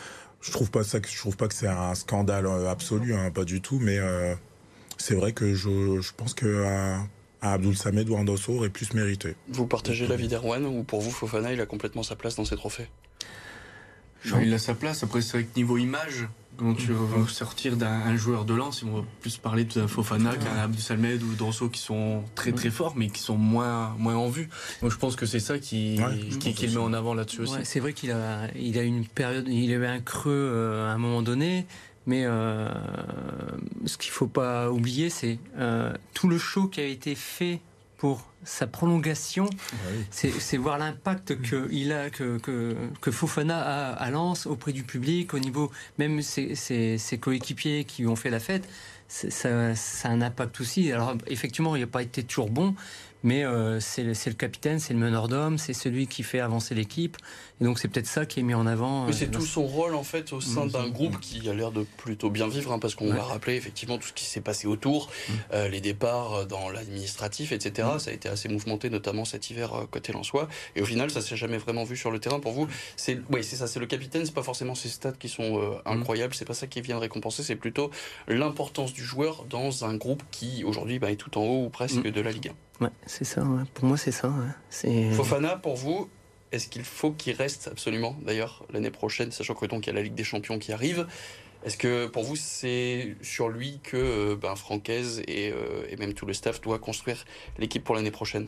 Je 0.47 0.53
trouve 0.53 0.71
pas 0.71 0.85
ça, 0.85 0.99
je 1.05 1.19
trouve 1.19 1.37
pas 1.37 1.49
que 1.49 1.55
c'est 1.55 1.67
un 1.67 1.95
scandale 1.95 2.47
euh, 2.47 2.71
absolu, 2.71 3.15
hein, 3.15 3.31
pas 3.31 3.45
du 3.45 3.61
tout. 3.61 3.81
Mais 3.81 3.99
c'est 4.97 5.15
vrai 5.15 5.33
que 5.33 5.55
je, 5.55 6.01
je 6.01 6.13
pense 6.17 6.35
que 6.35 6.97
Abdul 7.43 7.77
Samed 7.77 8.09
ou 8.09 8.17
un 8.17 8.27
aurait 8.27 8.71
plus 8.71 8.93
mérité. 8.95 9.35
Vous 9.49 9.67
partagez 9.67 10.07
l'avis 10.07 10.29
d'Erwan 10.29 10.65
ou 10.67 10.83
pour 10.85 11.01
vous 11.01 11.11
Fofana 11.11 11.53
il 11.53 11.61
a 11.61 11.67
complètement 11.67 12.03
sa 12.03 12.17
place 12.17 12.37
dans 12.37 12.45
ces 12.45 12.57
trophées? 12.57 12.89
Il 14.43 14.53
a 14.55 14.59
sa 14.59 14.75
place. 14.75 15.03
Après, 15.03 15.21
c'est 15.21 15.39
vrai 15.39 15.45
que 15.45 15.57
niveau 15.57 15.77
image, 15.77 16.29
quand 16.59 16.75
tu 16.75 16.93
vas 16.93 17.29
sortir 17.29 17.77
d'un 17.77 18.17
joueur 18.17 18.45
de 18.45 18.55
lance, 18.55 18.83
ils 18.83 18.89
vont 18.89 19.05
plus 19.21 19.37
parler 19.37 19.65
de 19.65 19.87
Fofana 19.87 20.37
qu'un 20.37 20.57
Abdou 20.57 20.81
Salmed 20.81 21.23
ou 21.23 21.35
Danso 21.35 21.69
qui 21.69 21.81
sont 21.81 22.25
très 22.35 22.53
très 22.53 22.71
forts, 22.71 22.95
mais 22.97 23.09
qui 23.09 23.21
sont 23.21 23.37
moins, 23.37 23.95
moins 23.99 24.17
en 24.17 24.29
vue. 24.29 24.49
Donc 24.83 24.91
je 24.91 24.97
pense 24.97 25.17
que 25.17 25.27
c'est 25.27 25.41
ça 25.41 25.59
qui, 25.59 26.01
qui, 26.41 26.67
le 26.67 26.73
met 26.73 26.79
en 26.79 26.93
avant 26.93 27.15
là-dessus 27.15 27.43
aussi. 27.43 27.57
c'est 27.65 27.81
vrai 27.81 27.93
qu'il 27.93 28.11
a, 28.13 28.49
il 28.59 28.79
a 28.79 28.83
une 28.83 29.05
période, 29.07 29.47
il 29.49 29.73
avait 29.75 29.87
un 29.87 30.01
creux 30.01 30.33
euh, 30.33 30.91
à 30.91 30.93
un 30.93 30.99
moment 30.99 31.23
donné. 31.23 31.67
Mais 32.07 32.23
euh, 32.25 32.69
ce 33.85 33.99
qu'il 33.99 34.13
faut 34.13 34.29
pas 34.29 34.71
oublier, 34.71 35.11
c'est 35.11 35.39
euh, 35.59 35.93
tout 36.15 36.29
le 36.29 36.39
show 36.39 36.69
qui 36.69 36.81
a 36.81 36.85
été 36.85 37.17
fait 37.17 37.61
pour 37.97 38.27
sa 38.45 38.67
prolongation, 38.67 39.49
ah 39.73 39.77
c'est 40.11 40.57
voir 40.57 40.79
l'impact 40.79 41.41
que 41.41 41.69
il 41.73 41.93
a, 41.93 42.11
que, 42.11 42.39
que, 42.39 43.11
Fofana 43.11 43.59
a 43.59 43.93
à 43.93 44.11
Lens 44.11 44.47
auprès 44.47 44.73
du 44.73 44.83
public, 44.83 45.35
au 45.35 45.39
niveau 45.39 45.71
même 45.99 46.21
ses, 46.23 46.55
ses, 46.55 47.19
coéquipiers 47.19 47.85
qui 47.85 48.07
ont 48.07 48.17
fait 48.17 48.31
la 48.31 48.41
fête. 48.41 48.69
Ça, 49.09 49.75
ça, 49.75 50.09
a 50.09 50.11
un 50.11 50.21
impact 50.21 50.61
aussi. 50.61 50.93
Alors 50.93 51.15
effectivement, 51.27 51.77
il 51.77 51.81
n'a 51.81 51.87
pas 51.87 52.03
été 52.03 52.23
toujours 52.23 52.51
bon, 52.51 52.75
mais 53.27 53.45
euh, 53.45 53.81
c'est 53.81 54.05
le, 54.05 54.35
capitaine, 54.35 54.79
c'est 54.79 54.93
le 54.93 55.01
meneur 55.01 55.27
d'hommes, 55.27 55.59
c'est 55.59 55.73
celui 55.73 56.07
qui 56.07 56.23
fait 56.23 56.39
avancer 56.39 56.77
l'équipe. 56.77 57.17
Et 57.61 57.65
donc 57.65 57.81
c'est 57.81 57.89
peut-être 57.89 58.07
ça 58.07 58.25
qui 58.25 58.39
est 58.39 58.43
mis 58.45 58.55
en 58.55 58.69
avant. 58.69 59.07
Mais 59.07 59.13
c'est 59.13 59.27
euh, 59.27 59.33
tout 59.33 59.45
son 59.45 59.67
rôle 59.67 59.97
en 59.97 60.05
fait 60.05 60.33
au 60.33 60.41
sein 60.41 60.67
d'un 60.67 60.89
groupe 60.89 61.19
qui 61.19 61.49
a 61.49 61.53
l'air 61.53 61.73
de 61.73 61.85
plutôt 61.97 62.31
bien 62.31 62.47
vivre, 62.47 62.71
hein, 62.71 62.79
parce 62.79 62.95
qu'on 62.95 63.13
va 63.13 63.25
rappeler 63.25 63.57
effectivement 63.57 63.99
tout 63.99 64.07
ce 64.07 64.13
qui 64.13 64.25
s'est 64.25 64.41
passé 64.41 64.69
autour, 64.69 65.09
mm. 65.09 65.33
euh, 65.55 65.69
les 65.69 65.81
départs 65.81 66.47
dans 66.47 66.71
l'administratif, 66.71 67.51
etc. 67.51 67.89
Ça 67.99 68.11
a 68.11 68.13
été 68.13 68.29
assez 68.29 68.49
mouvementé, 68.49 68.91
notamment 68.91 69.25
cet 69.25 69.51
hiver 69.51 69.87
côté 69.91 70.13
Lensois. 70.13 70.47
Et 70.77 70.81
au 70.81 70.85
final, 70.85 71.11
ça 71.11 71.21
s'est 71.21 71.37
jamais 71.37 71.59
vraiment 71.59 71.83
vu 71.83 71.97
sur 71.97 72.13
le 72.13 72.21
terrain. 72.21 72.39
Pour 72.39 72.53
vous, 72.53 72.69
c'est 72.95 73.19
oui, 73.33 73.43
c'est 73.43 73.57
ça, 73.57 73.67
c'est 73.67 73.81
le 73.81 73.87
capitaine, 73.87 74.25
c'est 74.25 74.35
pas 74.35 74.45
forcément 74.45 74.77
ses 74.77 74.89
stats 74.89 75.11
qui 75.11 75.29
sont 75.29 75.81
incroyables, 75.85 76.35
c'est 76.35 76.45
pas 76.45 76.55
ça 76.55 76.69
qui 76.69 76.81
vient 76.81 76.95
de 76.95 77.01
récompenser, 77.01 77.43
c'est 77.43 77.57
plutôt 77.57 77.91
l'importance 78.29 78.93
du 78.93 79.03
joueur 79.03 79.47
dans 79.51 79.85
un 79.85 79.97
groupe 79.97 80.23
qui 80.31 80.63
aujourd'hui 80.63 81.01
bah, 81.01 81.11
est 81.11 81.17
tout 81.17 81.37
en 81.39 81.43
haut 81.43 81.65
ou 81.65 81.71
presque 81.71 82.03
de 82.03 82.21
la 82.21 82.31
Ligue 82.31 82.51
1. 82.51 82.66
Ouais, 82.81 82.91
c'est 83.07 83.25
ça. 83.25 83.43
Pour 83.75 83.85
moi, 83.85 83.97
c'est 83.97 84.13
ça. 84.13 84.33
Fofana, 85.13 85.57
pour 85.57 85.77
vous, 85.77 86.09
est-ce 86.53 86.69
qu'il 86.69 86.85
faut 86.85 87.13
qu'il 87.13 87.35
reste 87.35 87.69
absolument, 87.69 88.17
d'ailleurs, 88.23 88.65
l'année 88.73 88.91
prochaine, 88.91 89.33
sachant 89.33 89.55
que 89.55 89.67
donc 89.67 89.87
il 89.87 89.91
y 89.91 89.93
a 89.93 89.95
la 89.95 90.03
Ligue 90.03 90.15
des 90.15 90.25
Champions 90.25 90.59
qui 90.59 90.73
arrive 90.73 91.07
Est-ce 91.65 91.77
que 91.77 92.07
pour 92.07 92.23
vous, 92.23 92.37
c'est 92.37 93.17
sur 93.23 93.49
lui 93.49 93.81
que 93.83 93.97
euh, 93.97 94.37
ben, 94.37 94.55
Francaise 94.57 95.23
et, 95.27 95.51
euh, 95.53 95.87
et 95.89 95.97
même 95.97 96.15
tout 96.15 96.27
le 96.27 96.35
staff 96.35 96.61
doit 96.61 96.79
construire 96.79 97.25
l'équipe 97.59 97.83
pour 97.83 97.95
l'année 97.95 98.11
prochaine? 98.11 98.47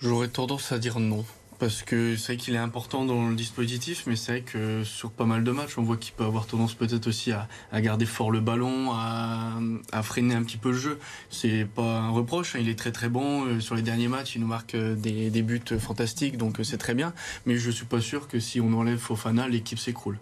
J'aurais 0.00 0.28
tendance 0.28 0.72
à 0.72 0.78
dire 0.78 0.98
non 0.98 1.24
parce 1.58 1.82
que 1.82 2.16
c'est 2.16 2.34
vrai 2.34 2.36
qu'il 2.36 2.54
est 2.54 2.58
important 2.58 3.04
dans 3.04 3.28
le 3.28 3.34
dispositif, 3.34 4.04
mais 4.06 4.16
c'est 4.16 4.32
vrai 4.32 4.40
que 4.42 4.84
sur 4.84 5.10
pas 5.10 5.24
mal 5.24 5.44
de 5.44 5.50
matchs, 5.50 5.76
on 5.78 5.82
voit 5.82 5.96
qu'il 5.96 6.12
peut 6.14 6.24
avoir 6.24 6.46
tendance 6.46 6.74
peut-être 6.74 7.06
aussi 7.08 7.32
à, 7.32 7.48
garder 7.80 8.06
fort 8.06 8.30
le 8.30 8.40
ballon, 8.40 8.92
à, 8.92 10.02
freiner 10.02 10.34
un 10.34 10.42
petit 10.42 10.56
peu 10.56 10.70
le 10.70 10.78
jeu. 10.78 10.98
C'est 11.30 11.66
pas 11.66 11.98
un 12.00 12.10
reproche, 12.10 12.54
hein, 12.54 12.60
il 12.60 12.68
est 12.68 12.78
très 12.78 12.92
très 12.92 13.08
bon. 13.08 13.44
Euh, 13.46 13.60
sur 13.60 13.74
les 13.74 13.82
derniers 13.82 14.08
matchs, 14.08 14.36
il 14.36 14.40
nous 14.40 14.46
marque 14.46 14.74
euh, 14.74 14.94
des, 14.94 15.42
buts 15.42 15.60
fantastiques, 15.78 16.36
donc 16.36 16.60
euh, 16.60 16.64
c'est 16.64 16.78
très 16.78 16.94
bien. 16.94 17.12
Mais 17.46 17.56
je 17.56 17.70
suis 17.70 17.86
pas 17.86 18.00
sûr 18.00 18.28
que 18.28 18.38
si 18.38 18.60
on 18.60 18.72
enlève 18.74 18.98
Fofana, 18.98 19.48
l'équipe 19.48 19.78
s'écroule. 19.78 20.18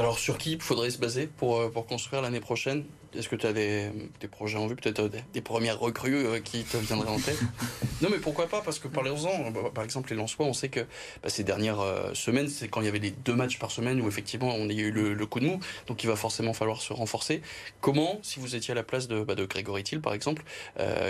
Alors 0.00 0.18
sur 0.18 0.38
qui 0.38 0.52
il 0.52 0.60
faudrait 0.60 0.90
se 0.90 0.98
baser 0.98 1.26
pour, 1.26 1.60
euh, 1.60 1.68
pour 1.68 1.86
construire 1.86 2.22
l'année 2.22 2.40
prochaine? 2.40 2.84
Est-ce 3.14 3.28
que 3.28 3.36
tu 3.36 3.46
as 3.46 3.52
des, 3.52 3.90
des, 4.20 4.28
projets 4.28 4.56
en 4.56 4.66
vue, 4.66 4.74
peut-être 4.74 5.00
euh, 5.00 5.10
des, 5.34 5.42
premières 5.42 5.78
recrues 5.78 6.24
euh, 6.24 6.40
qui 6.40 6.64
te 6.64 6.78
viendraient 6.78 7.10
en 7.10 7.18
tête? 7.18 7.38
Non 8.00 8.08
mais 8.10 8.18
pourquoi 8.18 8.48
pas? 8.48 8.62
Parce 8.62 8.80
que 8.80 8.88
parlons-en, 8.88 9.52
bah, 9.52 9.70
par 9.72 9.84
exemple 9.84 10.10
les 10.10 10.16
Lensois, 10.16 10.44
on 10.44 10.52
sait 10.52 10.70
que 10.70 10.80
bah, 11.22 11.28
ces 11.28 11.44
dernières 11.44 11.84
semaines, 12.14 12.48
c'est 12.48 12.66
quand 12.66 12.80
il 12.80 12.86
y 12.86 12.88
avait 12.88 12.98
les 12.98 13.12
deux 13.12 13.34
matchs 13.36 13.60
par 13.60 13.70
semaine 13.70 14.00
où 14.00 14.08
effectivement 14.08 14.52
on 14.56 14.68
a 14.68 14.72
eu 14.72 14.90
le, 14.90 15.26
coup 15.26 15.38
de 15.38 15.46
mou, 15.46 15.60
donc 15.86 16.02
il 16.02 16.08
va 16.08 16.16
forcément 16.16 16.52
falloir 16.52 16.82
se 16.82 16.92
renforcer. 16.92 17.42
Comment, 17.80 18.18
si 18.22 18.40
vous 18.40 18.56
étiez 18.56 18.72
à 18.72 18.74
la 18.74 18.82
place 18.82 19.06
de, 19.06 19.22
bah, 19.22 19.36
de 19.36 19.44
Grégory 19.44 19.84
Thiel 19.84 20.00
par 20.00 20.14
exemple, 20.14 20.42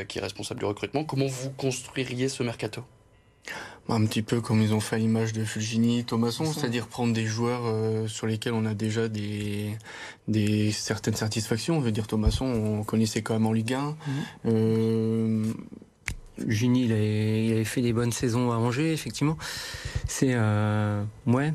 qui 0.08 0.18
est 0.18 0.20
responsable 0.20 0.60
du 0.60 0.66
recrutement, 0.66 1.04
comment 1.04 1.26
vous 1.26 1.50
construiriez 1.50 2.28
ce 2.28 2.42
mercato? 2.42 2.84
Un 3.88 4.06
petit 4.06 4.22
peu 4.22 4.40
comme 4.40 4.62
ils 4.62 4.72
ont 4.74 4.80
fait 4.80 4.96
à 4.96 4.98
l'image 4.98 5.32
de 5.32 5.44
Fulgini, 5.44 6.04
Thomasson, 6.04 6.44
c'est-à-dire 6.52 6.86
prendre 6.86 7.12
des 7.12 7.26
joueurs 7.26 7.62
euh, 7.64 8.06
sur 8.06 8.26
lesquels 8.26 8.52
on 8.52 8.64
a 8.64 8.74
déjà 8.74 9.08
des, 9.08 9.76
des 10.28 10.72
certaines 10.72 11.16
satisfactions. 11.16 11.76
On 11.76 11.80
veut 11.80 11.92
dire 11.92 12.06
Thomasson, 12.06 12.46
on 12.46 12.84
connaissait 12.84 13.22
quand 13.22 13.34
même 13.34 13.46
en 13.46 13.52
Ligue 13.52 13.74
1. 13.74 13.80
Mhm. 13.80 13.96
Euh... 14.46 15.52
Gini, 16.48 16.84
il 16.84 16.92
avait, 16.92 17.64
fait 17.64 17.82
des 17.82 17.92
bonnes 17.92 18.12
saisons 18.12 18.50
à 18.52 18.56
Angers, 18.56 18.92
effectivement. 18.92 19.36
C'est 20.08 20.32
euh... 20.32 21.04
ouais, 21.26 21.52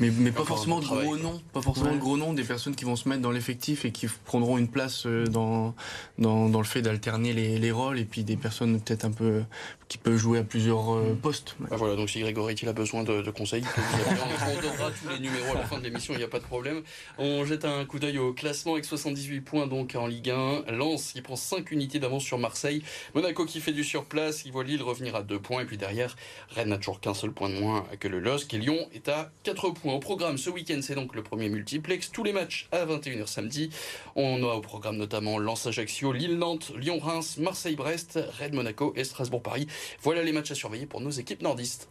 mais, 0.00 0.10
mais 0.10 0.32
pas 0.32 0.44
forcément 0.44 0.80
de 0.80 0.86
gros 0.86 1.16
noms, 1.16 1.40
pas 1.52 1.60
forcément 1.60 1.92
de 1.92 1.98
gros 1.98 2.16
noms, 2.16 2.32
des 2.32 2.42
personnes 2.42 2.74
qui 2.74 2.86
vont 2.86 2.96
se 2.96 3.08
mettre 3.08 3.20
dans 3.20 3.30
l'effectif 3.30 3.84
et 3.84 3.92
qui 3.92 4.06
prendront 4.24 4.56
une 4.56 4.68
place 4.68 5.04
euh, 5.06 5.26
dans, 5.26 5.74
dans, 6.18 6.48
dans 6.48 6.58
le 6.58 6.64
fait 6.64 6.80
d'alterner 6.80 7.34
les, 7.34 7.58
les, 7.58 7.70
rôles 7.70 7.98
et 7.98 8.06
puis 8.06 8.24
des 8.24 8.36
personnes 8.36 8.80
peut-être 8.80 9.04
un 9.04 9.10
peu 9.10 9.42
qui 9.88 9.98
peuvent 9.98 10.16
jouer 10.16 10.38
à 10.38 10.44
plusieurs 10.44 10.94
euh, 10.94 11.12
mm. 11.12 11.16
postes. 11.16 11.56
Ah, 11.70 11.76
voilà, 11.76 11.96
donc 11.96 12.08
si 12.08 12.20
Grégory 12.20 12.54
il 12.54 12.68
a 12.68 12.72
besoin 12.72 13.04
de, 13.04 13.20
de 13.20 13.30
conseils, 13.30 13.62
on 13.76 14.62
donnera 14.62 14.90
tous 14.90 15.08
les 15.10 15.18
numéros 15.18 15.54
à 15.54 15.58
la 15.58 15.64
fin 15.64 15.78
de 15.78 15.84
l'émission, 15.84 16.14
il 16.14 16.18
n'y 16.18 16.24
a 16.24 16.28
pas 16.28 16.38
de 16.38 16.44
problème. 16.44 16.82
On 17.18 17.44
jette 17.44 17.66
un 17.66 17.84
coup 17.84 17.98
d'œil 17.98 18.18
au 18.18 18.32
classement 18.32 18.72
avec 18.72 18.86
78 18.86 19.40
points 19.42 19.66
donc 19.66 19.94
en 19.96 20.06
Ligue 20.06 20.30
1. 20.30 20.72
Lens 20.72 21.12
qui 21.12 21.20
prend 21.20 21.36
5 21.36 21.70
unités 21.72 21.98
d'avance 21.98 22.24
sur 22.24 22.38
Marseille. 22.38 22.82
Monaco 23.14 23.44
qui 23.44 23.60
fait 23.60 23.72
du 23.72 23.84
surplace, 23.84 24.44
il 24.46 24.52
voit 24.52 24.64
Lille 24.64 24.82
revenir 24.82 25.14
à 25.14 25.22
2 25.22 25.38
points 25.38 25.60
et 25.60 25.66
puis 25.66 25.76
derrière 25.76 26.16
Rennes 26.48 26.70
n'a 26.70 26.78
toujours 26.78 27.00
qu'un 27.00 27.14
seul 27.14 27.32
point 27.32 27.50
de 27.50 27.58
moins 27.58 27.84
que 27.98 28.08
le 28.08 28.20
LOSC 28.20 28.54
et 28.54 28.58
Lyon 28.58 28.88
est 28.94 29.08
à 29.08 29.30
4 29.42 29.70
points. 29.70 29.89
Au 29.90 29.98
programme 29.98 30.38
ce 30.38 30.50
week-end, 30.50 30.78
c'est 30.82 30.94
donc 30.94 31.16
le 31.16 31.22
premier 31.24 31.48
multiplex. 31.48 32.12
Tous 32.12 32.22
les 32.22 32.32
matchs 32.32 32.68
à 32.70 32.86
21h 32.86 33.26
samedi. 33.26 33.70
On 34.14 34.40
a 34.44 34.54
au 34.54 34.60
programme 34.60 34.96
notamment 34.96 35.36
Lens-Ajaccio, 35.36 36.12
Lille-Nantes, 36.12 36.70
Lyon-Reims, 36.76 37.38
Marseille-Brest, 37.38 38.20
Rennes-Monaco 38.38 38.92
et 38.94 39.02
Strasbourg-Paris. 39.02 39.66
Voilà 40.00 40.22
les 40.22 40.30
matchs 40.30 40.52
à 40.52 40.54
surveiller 40.54 40.86
pour 40.86 41.00
nos 41.00 41.10
équipes 41.10 41.42
nordistes. 41.42 41.88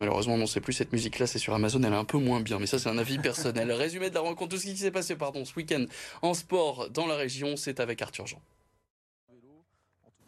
Malheureusement, 0.00 0.34
on 0.34 0.38
ne 0.38 0.46
sait 0.46 0.60
plus 0.60 0.74
cette 0.74 0.92
musique-là, 0.92 1.26
c'est 1.26 1.38
sur 1.38 1.54
Amazon, 1.54 1.82
elle 1.82 1.92
est 1.92 1.96
un 1.96 2.04
peu 2.04 2.18
moins 2.18 2.40
bien, 2.40 2.58
mais 2.58 2.66
ça 2.66 2.78
c'est 2.78 2.90
un 2.90 2.98
avis 2.98 3.18
personnel. 3.18 3.72
Résumé 3.78 4.10
de 4.10 4.14
la 4.14 4.20
rencontre, 4.20 4.50
tout 4.54 4.60
ce 4.60 4.66
qui 4.66 4.76
s'est 4.76 4.90
passé 4.90 5.16
pardon, 5.16 5.44
ce 5.46 5.54
week-end 5.56 5.86
en 6.20 6.34
sport 6.34 6.90
dans 6.90 7.06
la 7.06 7.16
région, 7.16 7.56
c'est 7.56 7.80
avec 7.80 8.02
Arthur 8.02 8.26
Jean. 8.26 8.42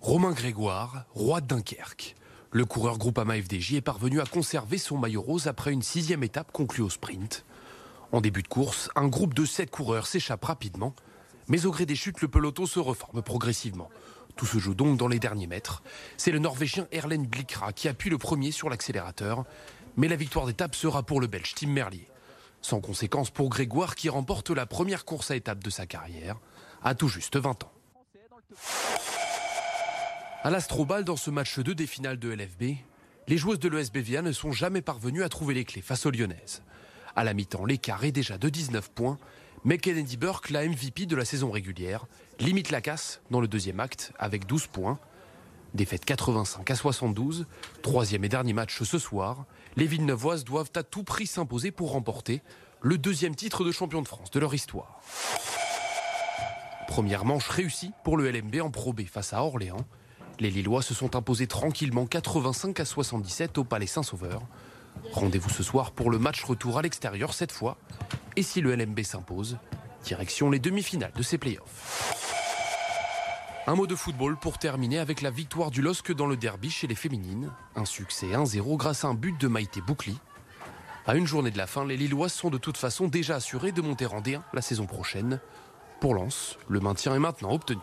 Romain 0.00 0.32
Grégoire, 0.32 1.04
roi 1.12 1.42
de 1.42 1.46
Dunkerque. 1.46 2.16
Le 2.52 2.64
coureur 2.64 2.96
Groupama 2.96 3.34
FDJ 3.34 3.74
est 3.74 3.80
parvenu 3.82 4.18
à 4.22 4.24
conserver 4.24 4.78
son 4.78 4.96
maillot 4.96 5.20
rose 5.20 5.46
après 5.46 5.72
une 5.72 5.82
sixième 5.82 6.22
étape 6.22 6.52
conclue 6.52 6.82
au 6.82 6.88
sprint. 6.88 7.44
En 8.10 8.22
début 8.22 8.42
de 8.42 8.48
course, 8.48 8.88
un 8.96 9.08
groupe 9.08 9.34
de 9.34 9.44
sept 9.44 9.70
coureurs 9.70 10.06
s'échappe 10.06 10.46
rapidement, 10.46 10.94
mais 11.48 11.66
au 11.66 11.70
gré 11.70 11.84
des 11.84 11.96
chutes, 11.96 12.22
le 12.22 12.28
peloton 12.28 12.64
se 12.64 12.78
reforme 12.78 13.20
progressivement. 13.20 13.90
Tout 14.36 14.46
se 14.46 14.58
joue 14.58 14.74
donc 14.74 14.96
dans 14.96 15.06
les 15.06 15.18
derniers 15.18 15.46
mètres. 15.46 15.82
C'est 16.16 16.32
le 16.32 16.38
Norvégien 16.38 16.88
Erlen 16.92 17.26
Blikra 17.26 17.74
qui 17.74 17.86
appuie 17.86 18.08
le 18.08 18.16
premier 18.16 18.52
sur 18.52 18.70
l'accélérateur, 18.70 19.44
mais 19.98 20.08
la 20.08 20.16
victoire 20.16 20.46
d'étape 20.46 20.74
sera 20.74 21.02
pour 21.02 21.20
le 21.20 21.26
Belge 21.26 21.54
Tim 21.54 21.68
Merlier. 21.68 22.08
Sans 22.62 22.80
conséquence 22.80 23.28
pour 23.28 23.50
Grégoire 23.50 23.94
qui 23.94 24.08
remporte 24.08 24.48
la 24.48 24.64
première 24.64 25.04
course 25.04 25.30
à 25.30 25.36
étape 25.36 25.62
de 25.62 25.68
sa 25.68 25.84
carrière, 25.84 26.36
à 26.82 26.94
tout 26.94 27.08
juste 27.08 27.36
20 27.36 27.64
ans. 27.64 27.72
À 30.42 30.48
l'Astrobal, 30.48 31.04
dans 31.04 31.16
ce 31.16 31.30
match 31.30 31.58
2 31.58 31.74
des 31.74 31.86
finales 31.86 32.18
de 32.18 32.32
LFB, 32.32 32.76
les 33.28 33.36
joueuses 33.36 33.58
de 33.58 33.68
l'ESBVA 33.68 34.22
ne 34.22 34.32
sont 34.32 34.52
jamais 34.52 34.80
parvenues 34.80 35.22
à 35.22 35.28
trouver 35.28 35.52
les 35.52 35.66
clés 35.66 35.82
face 35.82 36.06
aux 36.06 36.10
Lyonnaises. 36.10 36.62
À 37.14 37.24
la 37.24 37.34
mi-temps, 37.34 37.66
l'écart 37.66 38.02
est 38.04 38.10
déjà 38.10 38.38
de 38.38 38.48
19 38.48 38.90
points, 38.90 39.18
mais 39.64 39.76
Kennedy 39.76 40.16
Burke, 40.16 40.48
la 40.48 40.66
MVP 40.66 41.04
de 41.04 41.14
la 41.14 41.26
saison 41.26 41.50
régulière, 41.50 42.06
limite 42.38 42.70
la 42.70 42.80
casse 42.80 43.20
dans 43.30 43.42
le 43.42 43.48
deuxième 43.48 43.80
acte 43.80 44.14
avec 44.18 44.46
12 44.46 44.68
points. 44.68 44.98
Défaite 45.74 46.06
85 46.06 46.70
à 46.70 46.74
72, 46.74 47.46
troisième 47.82 48.24
et 48.24 48.30
dernier 48.30 48.54
match 48.54 48.82
ce 48.82 48.98
soir, 48.98 49.44
les 49.76 49.86
Villeneuvoises 49.86 50.44
doivent 50.44 50.72
à 50.74 50.82
tout 50.82 51.04
prix 51.04 51.26
s'imposer 51.26 51.70
pour 51.70 51.92
remporter 51.92 52.40
le 52.80 52.96
deuxième 52.96 53.34
titre 53.34 53.62
de 53.62 53.72
champion 53.72 54.00
de 54.00 54.08
France 54.08 54.30
de 54.30 54.40
leur 54.40 54.54
histoire. 54.54 55.02
Première 56.88 57.26
manche 57.26 57.48
réussie 57.48 57.92
pour 58.04 58.16
le 58.16 58.30
LMB 58.30 58.62
en 58.62 58.70
Pro 58.70 58.94
B 58.94 59.02
face 59.02 59.34
à 59.34 59.44
Orléans. 59.44 59.84
Les 60.40 60.50
Lillois 60.50 60.80
se 60.80 60.94
sont 60.94 61.16
imposés 61.16 61.46
tranquillement 61.46 62.06
85 62.06 62.80
à 62.80 62.86
77 62.86 63.58
au 63.58 63.64
Palais 63.64 63.86
Saint-Sauveur. 63.86 64.40
Rendez-vous 65.12 65.50
ce 65.50 65.62
soir 65.62 65.90
pour 65.92 66.10
le 66.10 66.18
match 66.18 66.42
retour 66.44 66.78
à 66.78 66.82
l'extérieur 66.82 67.34
cette 67.34 67.52
fois. 67.52 67.76
Et 68.36 68.42
si 68.42 68.62
le 68.62 68.74
LMB 68.74 69.02
s'impose, 69.02 69.58
direction 70.02 70.50
les 70.50 70.58
demi-finales 70.58 71.12
de 71.14 71.22
ces 71.22 71.36
playoffs. 71.36 72.16
Un 73.66 73.74
mot 73.74 73.86
de 73.86 73.94
football 73.94 74.38
pour 74.38 74.56
terminer 74.56 74.98
avec 74.98 75.20
la 75.20 75.30
victoire 75.30 75.70
du 75.70 75.82
LOSC 75.82 76.12
dans 76.12 76.26
le 76.26 76.38
derby 76.38 76.70
chez 76.70 76.86
les 76.86 76.94
féminines. 76.94 77.52
Un 77.76 77.84
succès 77.84 78.28
1-0 78.28 78.78
grâce 78.78 79.04
à 79.04 79.08
un 79.08 79.14
but 79.14 79.38
de 79.38 79.46
Maïté 79.46 79.82
Boucli. 79.82 80.18
À 81.06 81.16
une 81.16 81.26
journée 81.26 81.50
de 81.50 81.58
la 81.58 81.66
fin, 81.66 81.84
les 81.84 81.98
Lillois 81.98 82.30
sont 82.30 82.48
de 82.48 82.58
toute 82.58 82.78
façon 82.78 83.08
déjà 83.08 83.36
assurés 83.36 83.72
de 83.72 83.82
monter 83.82 84.06
en 84.06 84.22
D1 84.22 84.40
la 84.54 84.62
saison 84.62 84.86
prochaine. 84.86 85.38
Pour 86.00 86.14
Lens, 86.14 86.56
le 86.66 86.80
maintien 86.80 87.14
est 87.14 87.18
maintenant 87.18 87.52
obtenu. 87.52 87.82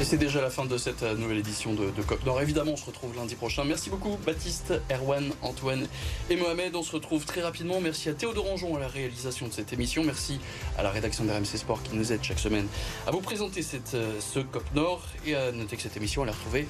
Et 0.00 0.04
c'est 0.04 0.16
déjà 0.16 0.40
la 0.40 0.48
fin 0.48 0.64
de 0.64 0.78
cette 0.78 1.02
euh, 1.02 1.16
nouvelle 1.16 1.38
édition 1.38 1.74
de, 1.74 1.90
COP 2.02 2.24
Nord. 2.24 2.40
Évidemment, 2.40 2.70
on 2.72 2.76
se 2.76 2.84
retrouve 2.84 3.16
lundi 3.16 3.34
prochain. 3.34 3.64
Merci 3.64 3.90
beaucoup 3.90 4.16
Baptiste, 4.24 4.72
Erwan, 4.92 5.32
Antoine 5.42 5.88
et 6.30 6.36
Mohamed. 6.36 6.76
On 6.76 6.84
se 6.84 6.92
retrouve 6.92 7.24
très 7.24 7.40
rapidement. 7.42 7.80
Merci 7.80 8.08
à 8.08 8.14
Théo 8.14 8.30
Rangeon 8.30 8.76
à 8.76 8.80
la 8.80 8.86
réalisation 8.86 9.48
de 9.48 9.52
cette 9.52 9.72
émission. 9.72 10.04
Merci 10.04 10.38
à 10.78 10.84
la 10.84 10.90
rédaction 10.90 11.24
de 11.24 11.32
RMC 11.32 11.56
Sport 11.56 11.82
qui 11.82 11.96
nous 11.96 12.12
aide 12.12 12.22
chaque 12.22 12.38
semaine 12.38 12.68
à 13.08 13.10
vous 13.10 13.20
présenter 13.20 13.60
euh, 13.94 14.20
ce 14.20 14.38
COP 14.38 14.72
Nord. 14.72 15.02
Et 15.26 15.34
à 15.34 15.50
noter 15.50 15.74
que 15.74 15.82
cette 15.82 15.96
émission, 15.96 16.22
elle 16.22 16.28
est 16.28 16.32
retrouvée 16.32 16.68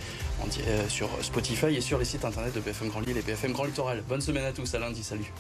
euh, 0.67 0.89
sur 0.89 1.11
Spotify 1.21 1.77
et 1.77 1.83
sur 1.83 1.99
les 1.99 2.07
sites 2.07 2.25
internet 2.25 2.55
de 2.55 2.61
BFM 2.61 2.89
Grand 2.89 3.01
Lille 3.01 3.19
et 3.19 3.23
BFM 3.23 3.53
Grand 3.53 3.65
Littoral. 3.65 4.03
Bonne 4.09 4.23
semaine 4.23 4.45
à 4.45 4.53
tous. 4.53 4.75
À 4.75 4.79
lundi. 4.79 5.05
Salut. 5.05 5.31